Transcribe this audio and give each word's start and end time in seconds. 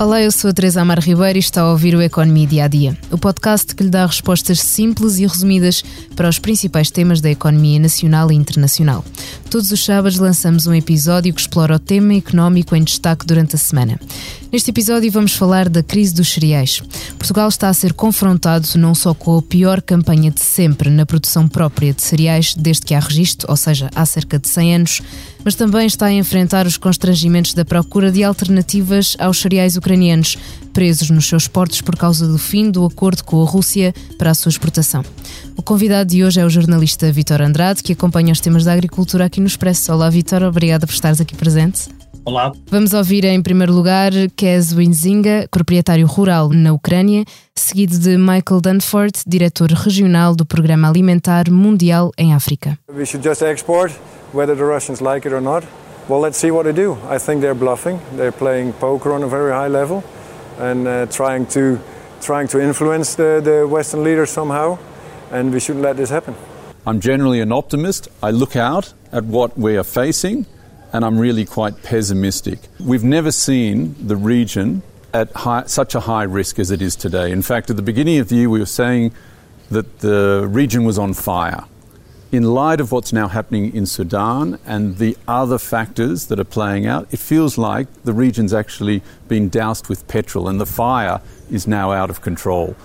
Olá, 0.00 0.22
eu 0.22 0.30
sou 0.30 0.50
a 0.50 0.52
Teresa 0.52 0.80
Amar 0.80 1.00
Ribeiro 1.00 1.36
e 1.36 1.40
está 1.40 1.62
a 1.62 1.72
ouvir 1.72 1.92
o 1.96 2.00
Economia 2.00 2.46
Dia 2.46 2.64
a 2.66 2.68
Dia, 2.68 2.96
o 3.10 3.18
podcast 3.18 3.74
que 3.74 3.82
lhe 3.82 3.90
dá 3.90 4.06
respostas 4.06 4.60
simples 4.60 5.18
e 5.18 5.26
resumidas 5.26 5.82
para 6.14 6.28
os 6.28 6.38
principais 6.38 6.88
temas 6.88 7.20
da 7.20 7.28
economia 7.28 7.80
nacional 7.80 8.30
e 8.30 8.36
internacional. 8.36 9.04
Todos 9.50 9.72
os 9.72 9.84
sábados 9.84 10.16
lançamos 10.20 10.68
um 10.68 10.74
episódio 10.74 11.34
que 11.34 11.40
explora 11.40 11.74
o 11.74 11.78
tema 11.80 12.14
económico 12.14 12.76
em 12.76 12.84
destaque 12.84 13.26
durante 13.26 13.56
a 13.56 13.58
semana. 13.58 13.98
Neste 14.52 14.70
episódio 14.70 15.10
vamos 15.10 15.34
falar 15.34 15.68
da 15.68 15.82
crise 15.82 16.14
dos 16.14 16.32
cereais. 16.32 16.80
Portugal 17.18 17.48
está 17.48 17.68
a 17.68 17.74
ser 17.74 17.92
confrontado 17.92 18.68
não 18.76 18.94
só 18.94 19.12
com 19.12 19.36
a 19.36 19.42
pior 19.42 19.82
campanha 19.82 20.30
de 20.30 20.40
sempre 20.40 20.90
na 20.90 21.04
produção 21.04 21.48
própria 21.48 21.92
de 21.92 22.02
cereais 22.02 22.54
desde 22.54 22.82
que 22.82 22.94
há 22.94 23.00
registro, 23.00 23.50
ou 23.50 23.56
seja, 23.56 23.90
há 23.94 24.06
cerca 24.06 24.38
de 24.38 24.48
100 24.48 24.74
anos, 24.76 25.02
mas 25.44 25.54
também 25.54 25.86
está 25.86 26.06
a 26.06 26.12
enfrentar 26.12 26.66
os 26.66 26.76
constrangimentos 26.76 27.54
da 27.54 27.64
procura 27.64 28.10
de 28.10 28.24
alternativas 28.24 29.16
aos 29.18 29.40
cereais 29.40 29.76
ucranianos, 29.76 30.38
presos 30.72 31.10
nos 31.10 31.26
seus 31.26 31.48
portos 31.48 31.80
por 31.80 31.96
causa 31.96 32.26
do 32.26 32.38
fim 32.38 32.70
do 32.70 32.84
acordo 32.84 33.24
com 33.24 33.42
a 33.42 33.46
Rússia 33.46 33.94
para 34.16 34.30
a 34.30 34.34
sua 34.34 34.50
exportação. 34.50 35.04
O 35.56 35.62
convidado 35.62 36.10
de 36.10 36.24
hoje 36.24 36.40
é 36.40 36.44
o 36.44 36.50
jornalista 36.50 37.10
Vitor 37.10 37.42
Andrade, 37.42 37.82
que 37.82 37.92
acompanha 37.92 38.32
os 38.32 38.40
temas 38.40 38.64
da 38.64 38.72
agricultura 38.72 39.24
aqui 39.24 39.40
no 39.40 39.46
Expresso. 39.46 39.92
Olá, 39.92 40.08
Vitor, 40.08 40.42
obrigada 40.42 40.86
por 40.86 40.92
estares 40.92 41.20
aqui 41.20 41.34
presente. 41.34 41.97
Olá. 42.24 42.52
Vamos 42.70 42.92
ouvir 42.92 43.24
em 43.24 43.42
primeiro 43.42 43.72
lugar 43.72 44.12
Kez 44.36 44.72
Winzinga, 44.72 45.48
proprietário 45.50 46.06
rural 46.06 46.50
na 46.50 46.72
Ucrânia, 46.72 47.24
seguido 47.54 47.98
de 47.98 48.18
Michael 48.18 48.60
Dunford, 48.60 49.22
diretor 49.26 49.70
regional 49.72 50.34
do 50.34 50.44
Programa 50.44 50.88
Alimentar 50.88 51.50
Mundial 51.50 52.10
em 52.18 52.34
África. 52.34 52.78
We 52.94 53.06
should 53.06 53.26
just 53.26 53.42
export, 53.42 53.94
whether 54.34 54.54
the 54.54 54.64
Russians 54.64 55.00
like 55.00 55.26
it 55.26 55.34
or 55.34 55.40
not. 55.40 55.64
Well, 56.08 56.20
let's 56.20 56.38
see 56.38 56.50
what 56.50 56.64
they 56.64 56.72
do. 56.72 56.98
I 57.10 57.18
think 57.18 57.40
they're 57.40 57.54
bluffing. 57.54 57.98
They're 58.16 58.32
playing 58.32 58.72
poker 58.74 59.12
on 59.12 59.22
a 59.22 59.28
very 59.28 59.52
high 59.52 59.68
level 59.68 60.02
and 60.58 60.86
uh, 60.86 61.06
trying 61.06 61.46
to 61.48 61.78
trying 62.20 62.48
to 62.48 62.60
influence 62.60 63.14
the, 63.14 63.40
the 63.42 63.66
Western 63.66 64.02
leaders 64.02 64.30
somehow, 64.30 64.78
and 65.30 65.52
we 65.52 65.60
shouldn't 65.60 65.84
let 65.84 65.96
this 65.96 66.10
happen. 66.10 66.34
I'm 66.86 67.00
generally 67.00 67.40
an 67.40 67.52
optimist. 67.52 68.08
I 68.22 68.30
look 68.30 68.56
out 68.56 68.92
at 69.12 69.24
what 69.24 69.56
we 69.56 69.76
are 69.76 69.84
facing 69.84 70.46
and 70.92 71.04
I'm 71.04 71.18
really 71.18 71.44
quite 71.44 71.82
pessimistic. 71.82 72.58
We've 72.80 73.04
never 73.04 73.30
seen 73.30 73.94
the 74.06 74.16
region 74.16 74.82
at 75.12 75.30
high, 75.32 75.64
such 75.66 75.94
a 75.94 76.00
high 76.00 76.24
risk 76.24 76.58
as 76.58 76.70
it 76.70 76.82
is 76.82 76.96
today. 76.96 77.30
In 77.32 77.42
fact, 77.42 77.70
at 77.70 77.76
the 77.76 77.82
beginning 77.82 78.18
of 78.18 78.28
the 78.28 78.36
year, 78.36 78.50
we 78.50 78.58
were 78.58 78.66
saying 78.66 79.12
that 79.70 80.00
the 80.00 80.46
region 80.48 80.84
was 80.84 80.98
on 80.98 81.14
fire. 81.14 81.64
In 82.30 82.42
light 82.42 82.80
of 82.80 82.92
what's 82.92 83.12
now 83.12 83.28
happening 83.28 83.74
in 83.74 83.86
Sudan 83.86 84.58
and 84.66 84.98
the 84.98 85.16
other 85.26 85.56
factors 85.56 86.26
that 86.26 86.38
are 86.38 86.44
playing 86.44 86.86
out, 86.86 87.08
it 87.10 87.18
feels 87.18 87.56
like 87.56 87.86
the 88.04 88.12
region's 88.12 88.52
actually 88.52 89.02
been 89.28 89.48
doused 89.48 89.88
with 89.88 90.06
petrol 90.08 90.46
and 90.46 90.60
the 90.60 90.66
fire 90.66 91.22
is 91.50 91.66
now 91.66 91.90
out 91.92 92.10
of 92.10 92.20
control. 92.20 92.76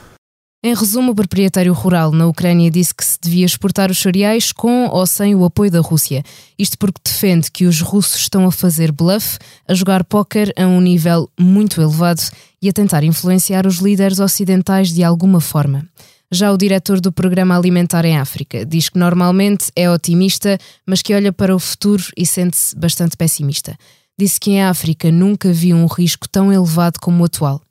Em 0.65 0.73
resumo, 0.73 1.11
o 1.11 1.15
proprietário 1.15 1.73
rural 1.73 2.13
na 2.13 2.25
Ucrânia 2.25 2.71
disse 2.71 2.95
que 2.95 3.03
se 3.03 3.19
devia 3.21 3.45
exportar 3.45 3.91
os 3.91 3.97
cereais 3.97 4.53
com 4.53 4.87
ou 4.87 5.05
sem 5.05 5.35
o 5.35 5.43
apoio 5.43 5.69
da 5.69 5.81
Rússia. 5.81 6.23
Isto 6.57 6.77
porque 6.77 7.01
defende 7.03 7.51
que 7.51 7.65
os 7.65 7.81
russos 7.81 8.21
estão 8.21 8.45
a 8.45 8.51
fazer 8.51 8.89
bluff, 8.89 9.37
a 9.67 9.73
jogar 9.73 10.05
póquer 10.05 10.53
a 10.57 10.65
um 10.65 10.79
nível 10.79 11.29
muito 11.37 11.81
elevado 11.81 12.21
e 12.61 12.69
a 12.69 12.71
tentar 12.71 13.03
influenciar 13.03 13.67
os 13.67 13.79
líderes 13.79 14.21
ocidentais 14.21 14.93
de 14.93 15.03
alguma 15.03 15.41
forma. 15.41 15.85
Já 16.31 16.49
o 16.49 16.57
diretor 16.57 17.01
do 17.01 17.11
Programa 17.11 17.57
Alimentar 17.57 18.05
em 18.05 18.17
África 18.17 18.65
diz 18.65 18.87
que 18.87 18.97
normalmente 18.97 19.65
é 19.75 19.91
otimista, 19.91 20.57
mas 20.87 21.01
que 21.01 21.13
olha 21.13 21.33
para 21.33 21.53
o 21.53 21.59
futuro 21.59 22.05
e 22.15 22.25
sente-se 22.25 22.73
bastante 22.73 23.17
pessimista. 23.17 23.77
Disse 24.17 24.39
que 24.39 24.51
em 24.51 24.63
África 24.63 25.11
nunca 25.11 25.51
viu 25.51 25.75
um 25.75 25.87
risco 25.87 26.29
tão 26.29 26.53
elevado 26.53 27.01
como 27.01 27.21
o 27.21 27.25
atual. 27.25 27.61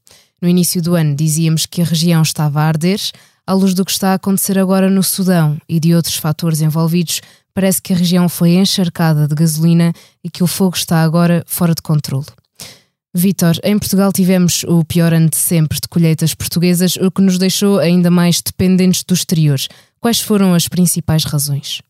No 0.42 0.48
início 0.48 0.82
do 0.82 0.96
ano 0.96 1.14
dizíamos 1.14 1.66
que 1.66 1.80
a 1.80 1.84
região 1.84 2.20
estava 2.20 2.60
a 2.60 2.64
arder, 2.64 2.98
à 3.46 3.55
luz 3.55 3.74
do 3.74 3.84
que 3.84 3.92
está 3.92 4.11
a 4.11 4.14
acontecer 4.14 4.58
agora 4.58 4.90
no 4.90 5.00
Sudão 5.00 5.56
e 5.68 5.78
de 5.78 5.94
outros 5.94 6.17
fatores 6.17 6.61
envolvidos, 6.61 7.20
parece 7.55 7.80
que 7.80 7.92
a 7.92 7.96
região 7.96 8.28
foi 8.28 8.56
encharcada 8.56 9.28
de 9.28 9.36
gasolina 9.36 9.92
e 10.24 10.28
que 10.28 10.42
o 10.42 10.48
fogo 10.48 10.74
está 10.77 11.05
agora 11.05 11.44
fora 11.46 11.77
de 11.77 11.83
controle. 11.83 12.27
Vítor, 13.14 13.55
em 13.62 13.78
Portugal 13.78 14.12
tivemos 14.12 14.64
o 14.64 14.84
pior 14.84 15.14
ano 15.14 15.28
de 15.28 15.36
sempre 15.36 15.78
de 15.80 15.86
colheitas 15.86 16.34
portuguesas, 16.34 16.96
o 16.96 17.08
que 17.08 17.22
nos 17.22 17.38
deixou 17.38 17.78
ainda 17.78 18.11
mais 18.11 18.42
dependentes 18.42 19.05
do 19.05 19.14
exterior. 19.14 19.61
Quais 20.00 20.20
foram 20.20 20.55
as 20.55 20.67
principais 20.67 21.22
razões? 21.22 21.83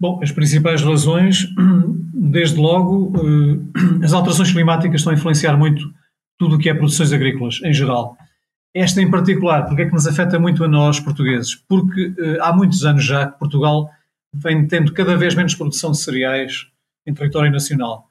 Bom, 0.00 0.20
as 0.22 0.30
principais 0.30 0.82
razões, 0.82 1.48
desde 2.14 2.58
logo, 2.58 3.12
eh, 3.16 4.04
as 4.06 4.12
alterações 4.12 4.52
climáticas 4.52 5.00
estão 5.00 5.12
a 5.12 5.16
influenciar 5.16 5.56
muito 5.56 5.82
tudo 6.42 6.56
o 6.56 6.58
que 6.58 6.68
é 6.68 6.74
produções 6.74 7.12
agrícolas 7.12 7.60
em 7.62 7.72
geral. 7.72 8.18
Esta 8.74 9.00
em 9.00 9.08
particular, 9.08 9.64
porque 9.66 9.82
é 9.82 9.86
que 9.86 9.92
nos 9.92 10.08
afeta 10.08 10.40
muito 10.40 10.64
a 10.64 10.68
nós 10.68 10.98
portugueses? 10.98 11.54
Porque 11.54 12.08
uh, 12.08 12.42
há 12.42 12.52
muitos 12.52 12.84
anos 12.84 13.04
já 13.04 13.28
que 13.28 13.38
Portugal 13.38 13.88
vem 14.34 14.66
tendo 14.66 14.92
cada 14.92 15.16
vez 15.16 15.36
menos 15.36 15.54
produção 15.54 15.92
de 15.92 15.98
cereais 15.98 16.66
em 17.06 17.14
território 17.14 17.52
nacional. 17.52 18.10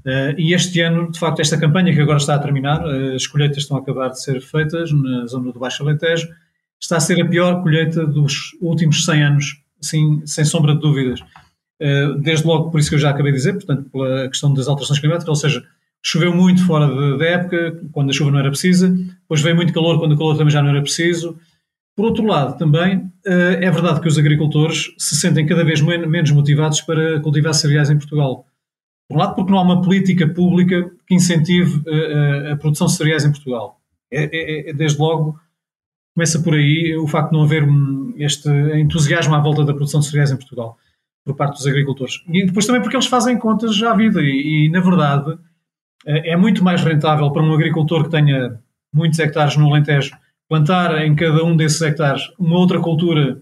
Uh, 0.00 0.36
e 0.36 0.52
este 0.52 0.78
ano, 0.82 1.10
de 1.10 1.18
facto, 1.18 1.40
esta 1.40 1.56
campanha 1.56 1.94
que 1.94 2.00
agora 2.02 2.18
está 2.18 2.34
a 2.34 2.38
terminar, 2.38 2.84
uh, 2.84 3.14
as 3.14 3.26
colheitas 3.26 3.58
estão 3.58 3.78
a 3.78 3.80
acabar 3.80 4.10
de 4.10 4.22
ser 4.22 4.42
feitas 4.42 4.92
na 4.92 5.24
zona 5.26 5.50
do 5.50 5.58
Baixo 5.58 5.82
Alentejo, 5.82 6.28
está 6.78 6.98
a 6.98 7.00
ser 7.00 7.18
a 7.22 7.26
pior 7.26 7.62
colheita 7.62 8.06
dos 8.06 8.50
últimos 8.60 9.06
100 9.06 9.22
anos, 9.22 9.62
assim, 9.82 10.20
sem 10.26 10.44
sombra 10.44 10.74
de 10.74 10.80
dúvidas. 10.80 11.20
desde 12.20 12.46
logo, 12.46 12.70
por 12.70 12.78
isso 12.78 12.90
que 12.90 12.96
eu 12.96 12.98
já 13.00 13.08
acabei 13.08 13.32
de 13.32 13.38
dizer, 13.38 13.54
portanto, 13.54 13.88
pela 13.90 14.28
questão 14.28 14.52
das 14.52 14.68
alterações 14.68 14.98
climáticas, 14.98 15.28
ou 15.28 15.34
seja, 15.34 15.64
Choveu 16.02 16.34
muito 16.34 16.64
fora 16.66 17.18
da 17.18 17.24
época, 17.26 17.80
quando 17.92 18.10
a 18.10 18.12
chuva 18.12 18.30
não 18.30 18.38
era 18.38 18.50
precisa, 18.50 18.88
depois 18.88 19.42
veio 19.42 19.54
muito 19.54 19.72
calor, 19.72 19.98
quando 19.98 20.12
o 20.12 20.18
calor 20.18 20.36
também 20.36 20.50
já 20.50 20.62
não 20.62 20.70
era 20.70 20.80
preciso. 20.80 21.38
Por 21.94 22.06
outro 22.06 22.24
lado, 22.24 22.56
também 22.56 23.12
eh, 23.26 23.58
é 23.60 23.70
verdade 23.70 24.00
que 24.00 24.08
os 24.08 24.16
agricultores 24.16 24.94
se 24.96 25.16
sentem 25.16 25.46
cada 25.46 25.62
vez 25.62 25.82
menos 25.82 26.30
motivados 26.30 26.80
para 26.80 27.20
cultivar 27.20 27.52
cereais 27.52 27.90
em 27.90 27.98
Portugal. 27.98 28.46
Por 29.06 29.16
um 29.16 29.18
lado, 29.18 29.34
porque 29.34 29.50
não 29.50 29.58
há 29.58 29.62
uma 29.62 29.82
política 29.82 30.26
pública 30.26 30.90
que 31.06 31.14
incentive 31.14 31.82
a, 31.86 31.94
eh, 31.94 32.52
a, 32.52 32.56
produção 32.56 32.86
de 32.86 32.94
cereais 32.94 33.24
em 33.24 33.30
Portugal. 33.30 33.78
É, 34.10 34.24
é, 34.24 34.70
é, 34.70 34.72
desde 34.72 34.98
logo, 34.98 35.38
começa 36.14 36.40
por 36.40 36.54
aí 36.54 36.96
o 36.96 37.06
facto 37.06 37.32
de 37.32 37.36
não 37.36 37.44
haver 37.44 37.68
este 38.16 38.48
entusiasmo 38.78 39.34
à 39.34 39.40
volta 39.40 39.64
da 39.64 39.74
produção 39.74 40.00
de 40.00 40.06
cereais 40.06 40.30
em 40.30 40.36
Portugal, 40.36 40.78
por 41.24 41.36
parte 41.36 41.56
dos 41.56 41.66
agricultores. 41.66 42.22
E 42.28 42.46
depois 42.46 42.64
também 42.64 42.80
porque 42.80 42.96
eles 42.96 43.06
fazem 43.06 43.38
contas 43.38 43.82
à 43.82 43.94
vida 43.94 44.22
e, 44.22 44.66
e 44.66 44.70
na 44.70 44.80
verdade, 44.80 45.36
é, 46.06 46.30
é 46.30 46.36
muito 46.36 46.62
mais 46.64 46.82
rentável 46.82 47.30
para 47.30 47.42
um 47.42 47.52
agricultor 47.52 48.04
que 48.04 48.10
tenha 48.10 48.58
muitos 48.92 49.18
hectares 49.18 49.56
no 49.56 49.68
Alentejo 49.68 50.12
plantar 50.48 51.06
em 51.06 51.14
cada 51.14 51.44
um 51.44 51.56
desses 51.56 51.80
hectares 51.80 52.22
uma 52.36 52.58
outra 52.58 52.80
cultura, 52.80 53.40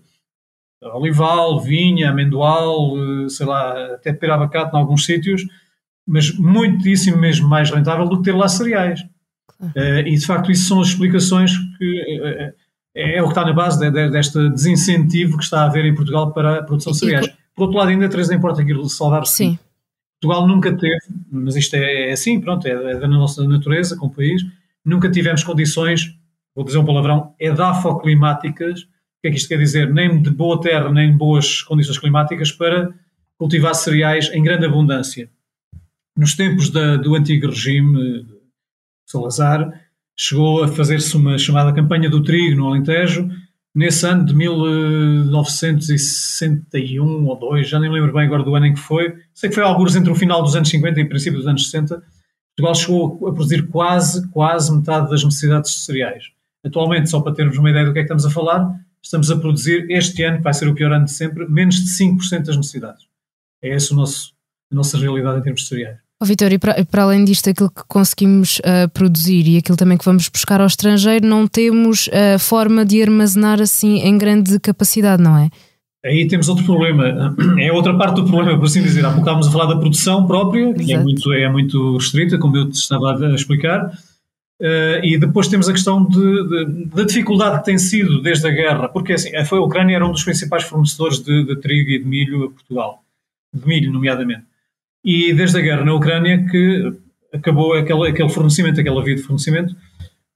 olival, 0.83 1.59
vinha, 1.59 2.11
amendoal, 2.11 2.93
eh, 2.99 3.29
sei 3.31 3.47
lá, 3.47 3.95
até 3.95 4.13
perabacate 4.13 4.77
em 4.77 4.79
alguns 4.79 5.07
sítios, 5.07 5.43
mas 6.07 6.37
muitíssimo 6.39 7.17
mesmo 7.17 7.49
mais 7.49 7.71
rentável 7.71 8.07
do 8.07 8.19
que 8.19 8.25
ter 8.25 8.37
lá 8.37 8.47
cereais. 8.47 9.01
Uh, 9.61 10.07
e 10.07 10.15
de 10.15 10.25
facto 10.25 10.53
isso 10.53 10.69
são 10.69 10.81
as 10.81 10.89
explicações 10.89 11.51
que 11.79 12.21
uh, 12.21 12.55
é, 12.95 13.17
é, 13.17 13.23
o 13.23 13.25
que 13.25 13.31
está 13.31 13.45
na 13.45 13.53
base 13.53 13.81
de, 13.81 13.91
de, 13.91 14.09
deste 14.09 14.49
desincentivo 14.51 15.37
que 15.37 15.43
está 15.43 15.63
a 15.63 15.65
haver 15.65 15.85
em 15.85 15.95
Portugal 15.95 16.33
para 16.33 16.61
a 16.61 16.63
produção 16.63 16.93
de 16.93 16.99
cereais. 16.99 17.27
Por 17.57 17.65
outro 17.65 17.79
lado, 17.79 17.89
ainda 17.89 18.09
Teresa 18.09 18.35
importa 18.35 18.63
aquilo 18.63 18.83
de 18.83 18.93
saudar 18.93 19.27
Sim. 19.27 19.59
Portugal 20.21 20.47
nunca 20.49 20.77
teve, 20.77 20.99
mas 21.31 21.55
isto 21.55 21.75
é, 21.75 22.11
é 22.11 22.13
assim, 22.13 22.41
pronto, 22.41 22.67
é, 22.67 22.73
é, 22.73 22.99
da 22.99 23.07
nossa 23.07 23.47
natureza 23.47 23.97
como 23.97 24.15
país, 24.15 24.45
nunca 24.85 25.11
tivemos 25.11 25.45
condições, 25.45 26.17
vou 26.55 26.65
dizer 26.65 26.79
um 26.79 26.85
palavrão, 26.85 27.35
edafoclimáticas, 27.39 28.83
o 28.83 28.87
que 29.23 29.29
é 29.29 29.31
que 29.31 29.37
isto 29.37 29.49
quer 29.49 29.59
dizer? 29.59 29.93
Nem 29.93 30.21
de 30.21 30.31
boa 30.31 30.61
terra, 30.61 30.91
nem 30.93 31.11
de 31.11 31.17
boas 31.17 31.63
condições 31.63 31.99
climáticas 31.99 32.53
para 32.53 32.93
cultivar 33.37 33.75
cereais 33.75 34.31
em 34.33 34.43
grande 34.43 34.67
abundância. 34.67 35.31
Nos 36.17 36.35
tempos 36.35 36.71
da, 36.71 36.97
do 36.97 37.15
antigo 37.15 37.47
regime, 37.47 38.27
Salazar, 39.07 39.73
chegou 40.17 40.65
a 40.65 40.69
fazer-se 40.69 41.17
uma 41.17 41.39
chamada 41.39 41.73
campanha 41.73 42.11
do 42.11 42.23
trigo 42.23 42.57
no 42.57 42.67
Alentejo, 42.67 43.29
nesse 43.79 44.05
ano 44.05 44.25
de 44.25 44.35
1961 44.35 47.27
ou 47.27 47.39
2, 47.39 47.69
já 47.69 47.79
nem 47.79 47.89
lembro 47.89 48.13
bem 48.13 48.27
agora 48.27 48.43
do 48.43 48.57
ano 48.57 48.67
em 48.67 48.75
que 48.75 48.81
foi, 48.81 49.15
sei 49.33 49.49
que 49.49 49.55
foi 49.55 49.63
alguns 49.63 49.95
entre 49.95 50.11
o 50.11 50.17
final 50.17 50.43
dos 50.43 50.57
anos 50.57 50.69
50 50.69 50.99
e 50.99 51.05
o 51.05 51.09
princípio 51.09 51.39
dos 51.39 51.47
anos 51.47 51.71
60, 51.71 52.03
Portugal 52.57 52.75
chegou 52.75 53.29
a 53.29 53.33
produzir 53.33 53.69
quase, 53.69 54.29
quase 54.31 54.75
metade 54.75 55.09
das 55.09 55.23
necessidades 55.23 55.71
de 55.71 55.79
cereais. 55.79 56.25
Atualmente, 56.67 57.09
só 57.09 57.21
para 57.21 57.33
termos 57.33 57.57
uma 57.57 57.71
ideia 57.71 57.87
do 57.87 57.93
que 57.93 58.01
é 58.01 58.03
que 58.03 58.07
estamos 58.07 58.27
a 58.27 58.31
falar, 58.31 58.69
estamos 59.01 59.31
a 59.31 59.37
produzir 59.37 59.87
este 59.89 60.25
ano, 60.25 60.39
que 60.39 60.43
vai 60.43 60.53
ser 60.53 60.67
o 60.67 60.75
pior 60.75 60.93
ano 60.93 61.05
de 61.05 61.13
sempre, 61.13 61.49
menos 61.49 61.77
de 61.77 61.89
5% 62.05 62.47
das 62.47 62.57
necessidades. 62.57 63.07
É 63.63 63.71
essa 63.71 63.95
a 63.95 64.75
nossa 64.75 64.99
realidade 64.99 65.39
em 65.39 65.43
termos 65.43 65.61
de 65.61 65.69
cereais. 65.69 65.99
Oh, 66.21 66.25
Vitor, 66.25 66.53
e 66.53 66.59
para, 66.59 66.85
para, 66.85 67.03
além 67.05 67.25
disto, 67.25 67.49
aquilo 67.49 67.71
que 67.71 67.83
conseguimos 67.87 68.59
uh, 68.59 68.89
produzir 68.93 69.47
e 69.47 69.59
aquilo 69.59 69.77
também 69.77 69.97
que 69.97 70.05
vamos 70.05 70.29
buscar 70.29 70.61
ao 70.61 70.67
estrangeiro, 70.67 71.25
não 71.25 71.47
temos 71.47 72.11
a 72.13 72.37
uh, 72.37 72.39
forma 72.39 72.85
de 72.85 73.01
armazenar 73.01 73.61
assim 73.61 74.01
em 74.01 74.19
grande 74.19 74.59
capacidade, 74.59 75.23
não 75.23 75.37
é? 75.37 75.49
Aí 76.05 76.27
temos 76.27 76.49
outro 76.49 76.65
problema, 76.65 77.37
é 77.61 77.73
outra 77.73 77.97
parte 77.97 78.17
do 78.17 78.25
problema, 78.25 78.59
por 78.59 78.67
assim 78.67 78.83
dizer. 78.83 79.05
Há 79.05 79.11
pouco 79.11 79.21
estávamos 79.21 79.47
a 79.47 79.51
falar 79.53 79.67
da 79.67 79.79
produção 79.79 80.27
própria, 80.27 80.75
que 80.75 80.93
é 80.93 80.99
muito, 80.99 81.33
é 81.33 81.49
muito 81.49 81.97
restrita, 81.97 82.39
como 82.39 82.57
eu 82.57 82.69
te 82.69 82.75
estava 82.75 83.15
a 83.15 83.35
explicar, 83.35 83.93
Uh, 84.61 84.99
e 85.05 85.17
depois 85.17 85.47
temos 85.47 85.69
a 85.69 85.73
questão 85.73 86.05
da 86.93 87.05
dificuldade 87.05 87.61
que 87.61 87.65
tem 87.65 87.79
sido 87.79 88.21
desde 88.21 88.49
a 88.49 88.51
guerra, 88.51 88.89
porque 88.89 89.13
assim, 89.13 89.31
foi, 89.45 89.59
a 89.59 89.63
Ucrânia 89.63 89.95
era 89.95 90.05
um 90.05 90.11
dos 90.11 90.25
principais 90.25 90.65
fornecedores 90.65 91.21
de, 91.21 91.45
de, 91.45 91.57
trigo 91.61 91.91
e 91.91 91.99
de 92.01 92.05
milho 92.05 92.47
a 92.47 92.51
Portugal, 92.51 93.05
de 93.55 93.65
milho, 93.65 93.93
nomeadamente. 93.93 94.48
E 95.05 95.33
desde 95.33 95.59
a 95.59 95.63
guerra 95.63 95.85
na 95.85 95.95
Ucrânia 95.95 96.45
que 96.51 96.93
acabou 97.33 97.75
aquele, 97.75 98.09
aquele 98.09 98.29
fornecimento, 98.29 98.81
aquela 98.81 99.03
via 99.03 99.17
de 99.17 99.23
fornecimento, 99.23 99.75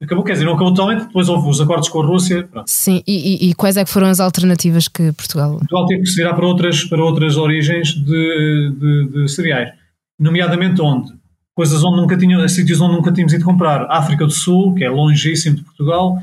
acabou, 0.01 0.23
quer 0.23 0.33
dizer, 0.33 0.45
não 0.45 0.53
acabou 0.53 0.73
totalmente, 0.73 1.05
depois 1.05 1.29
houve 1.29 1.49
os 1.49 1.59
acordos 1.61 1.89
com 1.89 2.01
a 2.01 2.05
Rússia. 2.05 2.43
Pronto. 2.43 2.67
Sim, 2.67 3.03
e, 3.07 3.49
e, 3.49 3.53
quais 3.53 3.77
é 3.77 3.83
que 3.83 3.91
foram 3.91 4.07
as 4.07 4.19
alternativas 4.19 4.87
que 4.87 5.11
Portugal... 5.13 5.57
Portugal 5.57 5.85
teve 5.87 6.01
que 6.01 6.09
se 6.09 6.15
virar 6.15 6.33
para 6.33 6.45
outras, 6.45 6.83
para 6.83 7.03
outras 7.03 7.37
origens 7.37 7.89
de, 7.89 8.73
de, 8.79 9.09
de 9.13 9.27
cereais, 9.27 9.71
nomeadamente 10.19 10.81
onde? 10.81 11.11
coisas 11.55 11.83
onde 11.83 11.97
nunca 11.97 12.17
tinham, 12.17 12.47
sítios 12.47 12.81
onde 12.81 12.95
nunca 12.95 13.11
tínhamos 13.11 13.33
ido 13.33 13.45
comprar. 13.45 13.85
África 13.89 14.25
do 14.25 14.31
Sul, 14.31 14.73
que 14.75 14.83
é 14.83 14.89
longíssimo 14.89 15.57
de 15.57 15.63
Portugal, 15.63 16.17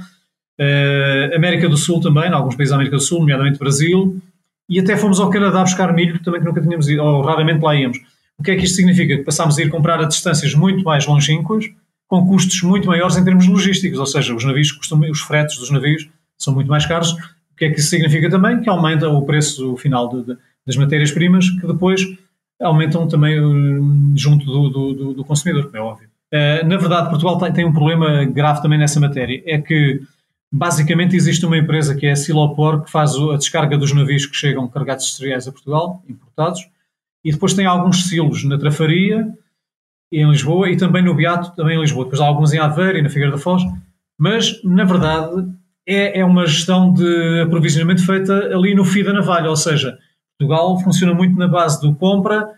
uh, 0.61 1.37
América 1.37 1.69
do 1.69 1.77
Sul 1.77 2.01
também, 2.01 2.29
em 2.29 2.33
alguns 2.33 2.57
países 2.57 2.71
da 2.71 2.77
América 2.77 2.97
do 2.97 3.03
Sul, 3.03 3.21
nomeadamente 3.21 3.59
Brasil, 3.59 4.21
e 4.69 4.79
até 4.79 4.97
fomos 4.97 5.19
ao 5.21 5.31
Canadá 5.31 5.63
buscar 5.63 5.93
milho, 5.93 6.23
também 6.23 6.41
que 6.41 6.47
nunca 6.47 6.61
tínhamos 6.61 6.89
ido, 6.89 7.03
ou 7.03 7.23
raramente 7.23 7.63
lá 7.63 7.75
íamos. 7.75 7.99
O 8.41 8.43
que 8.43 8.53
é 8.53 8.57
que 8.57 8.65
isto 8.65 8.77
significa? 8.77 9.19
Que 9.19 9.23
passámos 9.23 9.59
a 9.59 9.63
ir 9.63 9.69
comprar 9.69 10.01
a 10.01 10.07
distâncias 10.07 10.55
muito 10.55 10.83
mais 10.83 11.07
longínquas, 11.07 11.67
com 12.09 12.27
custos 12.27 12.63
muito 12.63 12.89
maiores 12.89 13.19
em 13.19 13.23
termos 13.23 13.47
logísticos, 13.47 13.99
ou 13.99 14.07
seja, 14.07 14.35
os 14.35 14.43
navios 14.43 14.73
os 15.11 15.21
fretes 15.21 15.59
dos 15.59 15.71
navios 15.71 16.09
são 16.39 16.55
muito 16.55 16.69
mais 16.69 16.87
caros. 16.87 17.13
O 17.13 17.57
que 17.59 17.67
é 17.67 17.71
que 17.71 17.79
isso 17.79 17.91
significa 17.91 18.31
também? 18.31 18.63
Que 18.63 18.71
aumenta 18.71 19.09
o 19.11 19.23
preço 19.27 19.77
final 19.77 20.09
de, 20.09 20.25
de, 20.25 20.39
das 20.67 20.75
matérias-primas, 20.75 21.51
que 21.51 21.67
depois 21.67 22.01
aumentam 22.59 23.07
também 23.07 23.37
eh, 23.37 24.17
junto 24.17 24.47
do, 24.47 24.69
do, 24.71 25.15
do 25.15 25.25
consumidor, 25.25 25.65
como 25.65 25.77
é 25.77 25.81
óbvio. 25.81 26.09
Uh, 26.33 26.67
na 26.67 26.77
verdade, 26.79 27.11
Portugal 27.11 27.37
tem, 27.39 27.53
tem, 27.53 27.65
um 27.67 27.73
problema 27.73 28.25
grave 28.25 28.63
também 28.63 28.79
nessa 28.79 28.99
matéria, 29.01 29.43
é 29.45 29.61
que 29.61 30.01
basicamente 30.51 31.15
existe 31.15 31.45
uma 31.45 31.59
empresa 31.59 31.95
que 31.95 32.07
é 32.07 32.13
a 32.13 32.17
Silopor, 32.17 32.85
que 32.85 32.91
faz 32.91 33.15
a 33.17 33.37
descarga 33.37 33.77
dos 33.77 33.93
navios 33.93 34.25
que 34.25 34.37
chegam 34.37 34.67
carregados 34.69 35.07
de 35.07 35.17
cereais 35.17 35.47
a 35.47 35.53
Portugal, 35.53 36.03
importados, 36.09 36.67
e 37.25 37.33
depois 37.33 37.55
tem 37.55 37.67
alguns 37.67 38.09
silos 38.09 38.45
na 38.45 38.59
Trafaria, 38.59 39.27
em 40.13 40.29
Lisboa, 40.29 40.71
e 40.71 40.77
também 40.77 41.05
no 41.05 41.15
Beato, 41.15 41.55
também 41.55 41.77
em 41.77 41.81
Lisboa. 41.81 42.05
Depois 42.05 42.21
há 42.21 42.27
alguns 42.27 42.53
em 42.53 42.59
Aveiro 42.59 42.99
e 42.99 43.03
na 43.03 43.09
Figueira 43.09 43.33
da 43.33 43.39
Foz, 43.39 43.63
mas, 44.19 44.63
na 44.65 44.85
verdade, 44.85 45.49
é, 45.87 46.21
é 46.21 46.25
uma 46.25 46.47
gestão 46.47 46.93
de 46.93 47.41
aprovisionamento 47.41 48.05
feita 48.05 48.35
ali 48.55 48.75
no 48.75 48.85
fio 48.85 49.05
da 49.05 49.13
navalha, 49.13 49.49
ou 49.49 49.57
seja, 49.57 49.99
Portugal 50.39 50.79
funciona 50.81 51.15
muito 51.15 51.39
na 51.39 51.47
base 51.47 51.81
do 51.81 51.95
compra, 51.95 52.51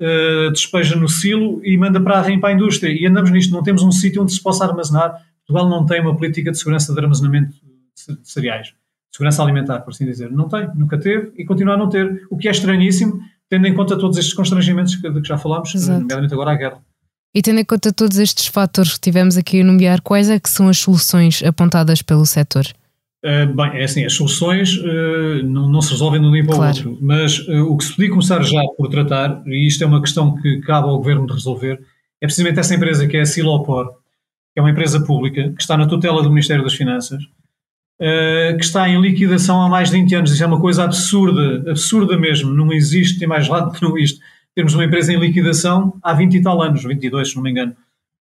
uh, 0.00 0.50
despeja 0.52 0.96
no 0.96 1.08
silo 1.08 1.60
e 1.64 1.76
manda 1.76 2.00
para 2.00 2.20
a, 2.20 2.38
para 2.38 2.48
a 2.50 2.52
indústria. 2.52 2.90
E 2.92 3.06
andamos 3.06 3.30
nisto, 3.30 3.52
não 3.52 3.62
temos 3.62 3.82
um 3.82 3.90
sítio 3.90 4.22
onde 4.22 4.32
se 4.32 4.42
possa 4.42 4.64
armazenar. 4.64 5.22
Portugal 5.46 5.68
não 5.68 5.84
tem 5.84 6.00
uma 6.00 6.16
política 6.16 6.50
de 6.50 6.58
segurança 6.58 6.92
de 6.92 7.00
armazenamento 7.00 7.52
de 7.52 8.30
cereais, 8.30 8.74
segurança 9.10 9.42
alimentar, 9.42 9.80
por 9.80 9.90
assim 9.90 10.04
dizer. 10.04 10.30
Não 10.30 10.48
tem, 10.48 10.68
nunca 10.74 10.98
teve 10.98 11.32
e 11.36 11.44
continua 11.44 11.74
a 11.74 11.76
não 11.76 11.88
ter, 11.88 12.26
o 12.30 12.36
que 12.36 12.48
é 12.48 12.50
estranhíssimo, 12.50 13.20
tendo 13.48 13.66
em 13.66 13.74
conta 13.74 13.98
todos 13.98 14.18
estes 14.18 14.34
constrangimentos 14.34 14.92
de 14.92 15.20
que 15.20 15.28
já 15.28 15.38
falámos, 15.38 15.74
Exato. 15.74 16.00
nomeadamente 16.00 16.34
agora 16.34 16.52
a 16.52 16.56
guerra. 16.56 16.82
E 17.34 17.42
tendo 17.42 17.60
em 17.60 17.64
conta 17.64 17.92
todos 17.92 18.18
estes 18.18 18.46
fatores 18.46 18.94
que 18.94 19.00
tivemos 19.00 19.36
aqui 19.36 19.60
a 19.60 19.64
nomear, 19.64 20.00
quais 20.02 20.30
é 20.30 20.40
que 20.40 20.48
são 20.48 20.68
as 20.68 20.78
soluções 20.78 21.42
apontadas 21.42 22.02
pelo 22.02 22.24
setor? 22.24 22.66
Uh, 23.24 23.52
bem, 23.52 23.80
é 23.80 23.84
assim, 23.84 24.04
as 24.04 24.12
soluções 24.12 24.76
uh, 24.76 25.42
não, 25.44 25.68
não, 25.68 25.82
se 25.82 25.90
resolvem 25.90 26.20
de 26.20 26.26
um 26.26 26.32
dia 26.32 26.44
para 26.44 26.54
o 26.54 26.56
claro. 26.56 26.76
outro, 26.76 26.98
mas 27.00 27.40
uh, 27.48 27.64
o 27.64 27.76
que 27.76 27.84
se 27.84 27.94
podia 27.94 28.10
começar 28.10 28.40
já 28.42 28.62
por 28.76 28.88
tratar, 28.88 29.42
e 29.44 29.66
isto 29.66 29.82
é 29.82 29.86
uma 29.86 30.00
questão 30.00 30.36
que 30.36 30.60
cabe 30.60 30.88
ao 30.88 30.98
Governo 30.98 31.26
de 31.26 31.32
resolver, 31.32 31.80
é 32.20 32.26
precisamente 32.26 32.60
essa 32.60 32.74
empresa 32.74 33.08
que 33.08 33.16
é 33.16 33.22
a 33.22 33.26
Silopor, 33.26 33.90
que 34.54 34.60
é 34.60 34.62
uma 34.62 34.70
empresa 34.70 35.04
pública, 35.04 35.52
que 35.52 35.60
está 35.60 35.76
na 35.76 35.86
tutela 35.86 36.22
do 36.22 36.30
Ministério 36.30 36.62
das 36.62 36.74
Finanças, 36.74 37.20
que 37.98 38.64
está 38.64 38.88
em 38.88 39.00
liquidação 39.00 39.60
há 39.60 39.68
mais 39.68 39.90
de 39.90 39.96
20 39.96 40.14
anos. 40.14 40.32
Isso 40.32 40.42
é 40.42 40.46
uma 40.46 40.60
coisa 40.60 40.84
absurda, 40.84 41.70
absurda 41.70 42.16
mesmo, 42.16 42.54
não 42.54 42.72
existe, 42.72 43.18
tem 43.18 43.26
mais 43.26 43.48
lado 43.48 43.72
que 43.72 43.82
não 43.82 43.98
isto. 43.98 44.20
Temos 44.54 44.74
uma 44.74 44.84
empresa 44.84 45.12
em 45.12 45.18
liquidação 45.18 45.94
há 46.02 46.12
20 46.12 46.34
e 46.34 46.42
tal 46.42 46.62
anos, 46.62 46.82
22 46.82 47.30
se 47.30 47.36
não 47.36 47.42
me 47.42 47.50
engano. 47.50 47.76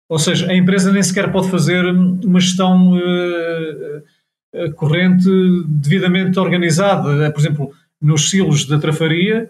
Ou 0.10 0.20
seja, 0.20 0.50
a 0.52 0.56
empresa 0.56 0.92
nem 0.92 1.02
sequer 1.02 1.31
pode 1.31 1.50
fazer 1.50 1.84
uma 1.86 2.40
gestão 2.40 2.96
eh, 4.54 4.70
corrente 4.75 5.28
devidamente 5.68 6.40
organizada. 6.40 7.31
Por 7.31 7.40
exemplo, 7.40 7.72
nos 8.00 8.30
silos 8.30 8.66
da 8.66 8.78
trafaria, 8.78 9.50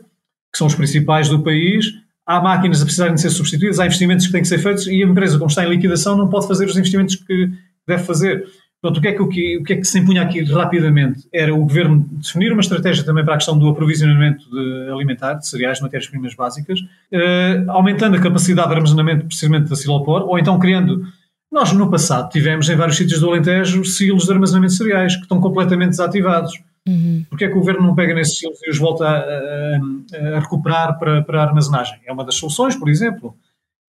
que 0.51 0.57
são 0.57 0.67
os 0.67 0.75
principais 0.75 1.27
do 1.27 1.43
país, 1.43 1.93
há 2.25 2.39
máquinas 2.39 2.81
a 2.81 2.85
precisarem 2.85 3.15
de 3.15 3.21
ser 3.21 3.29
substituídas, 3.29 3.79
há 3.79 3.85
investimentos 3.85 4.25
que 4.25 4.31
têm 4.31 4.41
que 4.41 4.47
ser 4.47 4.59
feitos 4.59 4.87
e 4.87 5.03
a 5.03 5.05
empresa, 5.05 5.37
como 5.37 5.49
está 5.49 5.65
em 5.65 5.69
liquidação, 5.69 6.15
não 6.15 6.29
pode 6.29 6.47
fazer 6.47 6.65
os 6.65 6.77
investimentos 6.77 7.15
que 7.15 7.49
deve 7.85 8.03
fazer. 8.03 8.45
Portanto, 8.83 8.97
o 8.97 9.01
que, 9.01 9.07
é 9.07 9.13
que, 9.13 9.21
o, 9.21 9.29
que, 9.29 9.57
o 9.59 9.63
que 9.63 9.73
é 9.73 9.75
que 9.77 9.85
se 9.85 9.97
impunha 9.97 10.21
aqui 10.21 10.43
rapidamente 10.43 11.25
era 11.31 11.55
o 11.55 11.59
governo 11.59 12.05
definir 12.11 12.51
uma 12.51 12.59
estratégia 12.59 13.01
também 13.05 13.23
para 13.23 13.35
a 13.35 13.37
questão 13.37 13.57
do 13.57 13.69
aprovisionamento 13.69 14.43
de 14.51 14.91
alimentar, 14.91 15.35
de 15.35 15.47
cereais, 15.47 15.77
de 15.77 15.83
matérias-primas 15.83 16.35
básicas, 16.35 16.81
eh, 17.09 17.63
aumentando 17.69 18.17
a 18.17 18.19
capacidade 18.19 18.67
de 18.67 18.75
armazenamento 18.75 19.25
precisamente 19.25 19.69
da 19.69 19.77
Silopor, 19.77 20.23
ou 20.23 20.37
então 20.37 20.59
criando 20.59 21.01
nós, 21.49 21.71
no 21.71 21.89
passado, 21.89 22.29
tivemos 22.29 22.67
em 22.67 22.75
vários 22.75 22.97
sítios 22.97 23.21
do 23.21 23.29
Alentejo 23.29 23.85
silos 23.85 24.25
de 24.25 24.33
armazenamento 24.33 24.73
de 24.73 24.77
cereais 24.77 25.15
que 25.15 25.21
estão 25.21 25.39
completamente 25.39 25.91
desativados. 25.91 26.51
Uhum. 26.85 27.25
Porque 27.29 27.45
é 27.45 27.47
que 27.47 27.55
o 27.55 27.59
governo 27.59 27.87
não 27.87 27.95
pega 27.95 28.13
nesses 28.13 28.37
silos 28.37 28.59
e 28.67 28.69
os 28.69 28.77
volta 28.77 29.07
a, 29.07 29.17
a, 29.17 30.35
a 30.35 30.39
recuperar 30.41 30.99
para, 30.99 31.21
para 31.21 31.39
a 31.39 31.45
armazenagem? 31.45 32.01
É 32.05 32.11
uma 32.11 32.25
das 32.25 32.35
soluções, 32.35 32.75
por 32.75 32.89
exemplo. 32.89 33.33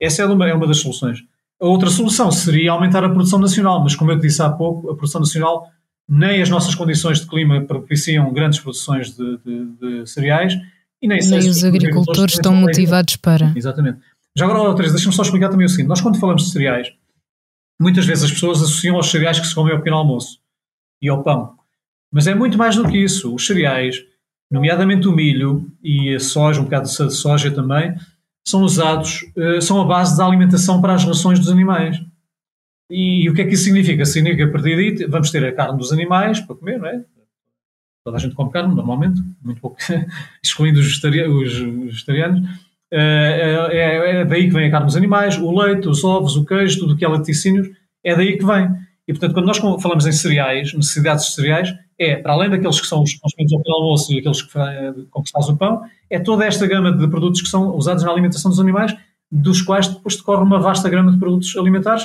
Essa 0.01 0.23
é 0.23 0.27
uma, 0.27 0.49
é 0.49 0.55
uma 0.55 0.69
das 0.69 0.77
soluções. 0.77 1.19
A 1.65 1.67
outra 1.67 1.89
solução 1.89 2.31
seria 2.31 2.73
aumentar 2.73 3.03
a 3.03 3.09
produção 3.09 3.39
nacional, 3.39 3.83
mas 3.83 3.97
como 3.97 4.13
eu 4.13 4.19
disse 4.19 4.43
há 4.43 4.51
pouco, 4.51 4.91
a 4.91 4.95
produção 4.95 5.23
nacional 5.23 5.67
nem 6.07 6.43
as 6.43 6.51
nossas 6.51 6.75
condições 6.75 7.21
de 7.21 7.27
clima 7.27 7.59
propiciam 7.63 8.31
grandes 8.35 8.61
produções 8.61 9.17
de, 9.17 9.39
de, 9.39 9.65
de 9.81 10.07
cereais 10.07 10.53
e 11.01 11.09
nem, 11.09 11.19
nem 11.27 11.39
os 11.39 11.65
agricultores 11.65 12.35
estão 12.35 12.55
motivados 12.55 13.17
para. 13.17 13.51
Exatamente. 13.57 14.01
Já 14.37 14.45
agora, 14.45 14.75
Teresa, 14.75 14.93
deixa-me 14.93 15.15
só 15.15 15.23
explicar 15.23 15.49
também 15.49 15.65
o 15.65 15.69
seguinte: 15.71 15.89
nós, 15.89 16.03
quando 16.03 16.21
falamos 16.21 16.45
de 16.45 16.51
cereais, 16.51 16.93
muitas 17.81 18.05
vezes 18.05 18.25
as 18.25 18.33
pessoas 18.33 18.63
associam 18.63 18.97
aos 18.97 19.11
cereais 19.11 19.41
que 19.41 19.47
se 19.47 19.55
comem 19.55 19.73
ao 19.73 19.79
pequeno 19.79 19.97
almoço 19.97 20.41
e 21.01 21.09
ao 21.09 21.23
pão. 21.23 21.55
Mas 22.13 22.27
é 22.27 22.35
muito 22.35 22.59
mais 22.59 22.77
do 22.77 22.87
que 22.87 22.99
isso. 22.99 23.35
Os 23.35 23.47
cereais, 23.47 23.97
nomeadamente 24.51 25.09
o 25.09 25.13
milho 25.13 25.67
e 25.83 26.15
a 26.15 26.21
soja, 26.21 26.61
um 26.61 26.65
bocado 26.65 26.87
de 26.87 27.15
soja 27.15 27.51
também, 27.51 27.95
são 28.47 28.63
usados, 28.63 29.25
eh, 29.37 29.61
são 29.61 29.81
a 29.81 29.85
base 29.85 30.17
da 30.17 30.27
alimentação 30.27 30.81
para 30.81 30.95
as 30.95 31.05
rações 31.05 31.39
dos 31.39 31.49
animais. 31.51 32.01
E, 32.91 33.29
o 33.31 33.35
que 33.35 33.41
é 33.41 33.45
que 33.47 33.55
isso 33.55 33.65
significa? 33.65 34.05
Significa 34.05 34.45
a 34.45 34.53
partir 34.53 35.09
vamos 35.09 35.31
ter 35.31 35.45
a 35.45 35.53
carne 35.53 35.79
dos 35.79 35.93
animais 35.93 36.41
para 36.41 36.55
comer, 36.55 36.79
não 36.79 36.87
é? 36.87 37.03
Toda 38.05 38.19
a 38.19 38.21
gente 38.21 38.35
come 38.35 38.53
carne, 38.53 38.75
normalmente, 38.75 39.23
muito 39.43 39.61
pouco, 39.61 39.79
excluindo 40.45 40.79
os, 40.79 40.87
vegetarianos. 40.87 42.47
Eh, 42.93 43.69
é, 43.73 43.77
é, 43.77 44.17
é, 44.21 44.25
daí 44.27 44.45
que 44.47 44.55
vem 44.55 44.69
a 44.69 44.71
carne 44.71 44.87
dos 44.87 44.97
animais, 44.97 45.39
o 45.39 45.51
leite, 45.59 45.89
os 45.89 46.05
ovos, 46.05 46.37
o 46.37 46.45
queijo, 46.45 46.81
tudo 46.81 46.93
o 46.93 46.97
que 46.97 47.05
é 47.05 47.09
laticínios, 47.09 47.69
é 48.05 48.15
daí 48.15 48.37
que 48.37 48.45
vem. 48.45 48.69
E, 49.09 49.13
portanto, 49.13 49.33
quando 49.33 49.47
nós 49.47 49.57
falamos 49.57 50.07
em 50.07 50.13
cereais, 50.13 50.75
necessidades 50.75 51.25
de 51.27 51.33
cereais, 51.33 51.75
é, 51.99 52.17
para 52.17 52.33
além 52.33 52.51
daqueles 52.51 52.81
que 52.81 52.87
são 52.87 53.03
os 53.03 53.15
consumidos 53.15 53.53
ao 53.53 53.59
pequeno 53.61 53.77
almoço 53.77 54.13
e 54.13 54.19
aqueles 54.19 54.43
que, 54.43 54.53
com 55.11 55.23
que 55.23 55.29
se 55.29 55.33
faz 55.33 55.49
o 55.49 55.57
pão, 55.57 55.83
é 56.11 56.19
toda 56.19 56.45
esta 56.45 56.67
gama 56.67 56.93
de 56.93 57.09
produtos 57.09 57.43
que 57.43 57.49
são 57.49 57.75
usados 57.77 58.03
na 58.03 58.11
alimentação 58.11 58.51
dos 58.51 58.61
animais, 58.61 58.95
dos 59.31 59.63
quais 59.63 59.89
depois 59.89 60.17
decorre 60.17 60.43
uma 60.43 60.59
vasta 60.59 60.89
gama 60.89 61.13
de 61.13 61.19
produtos 61.19 61.57
alimentares, 61.57 62.05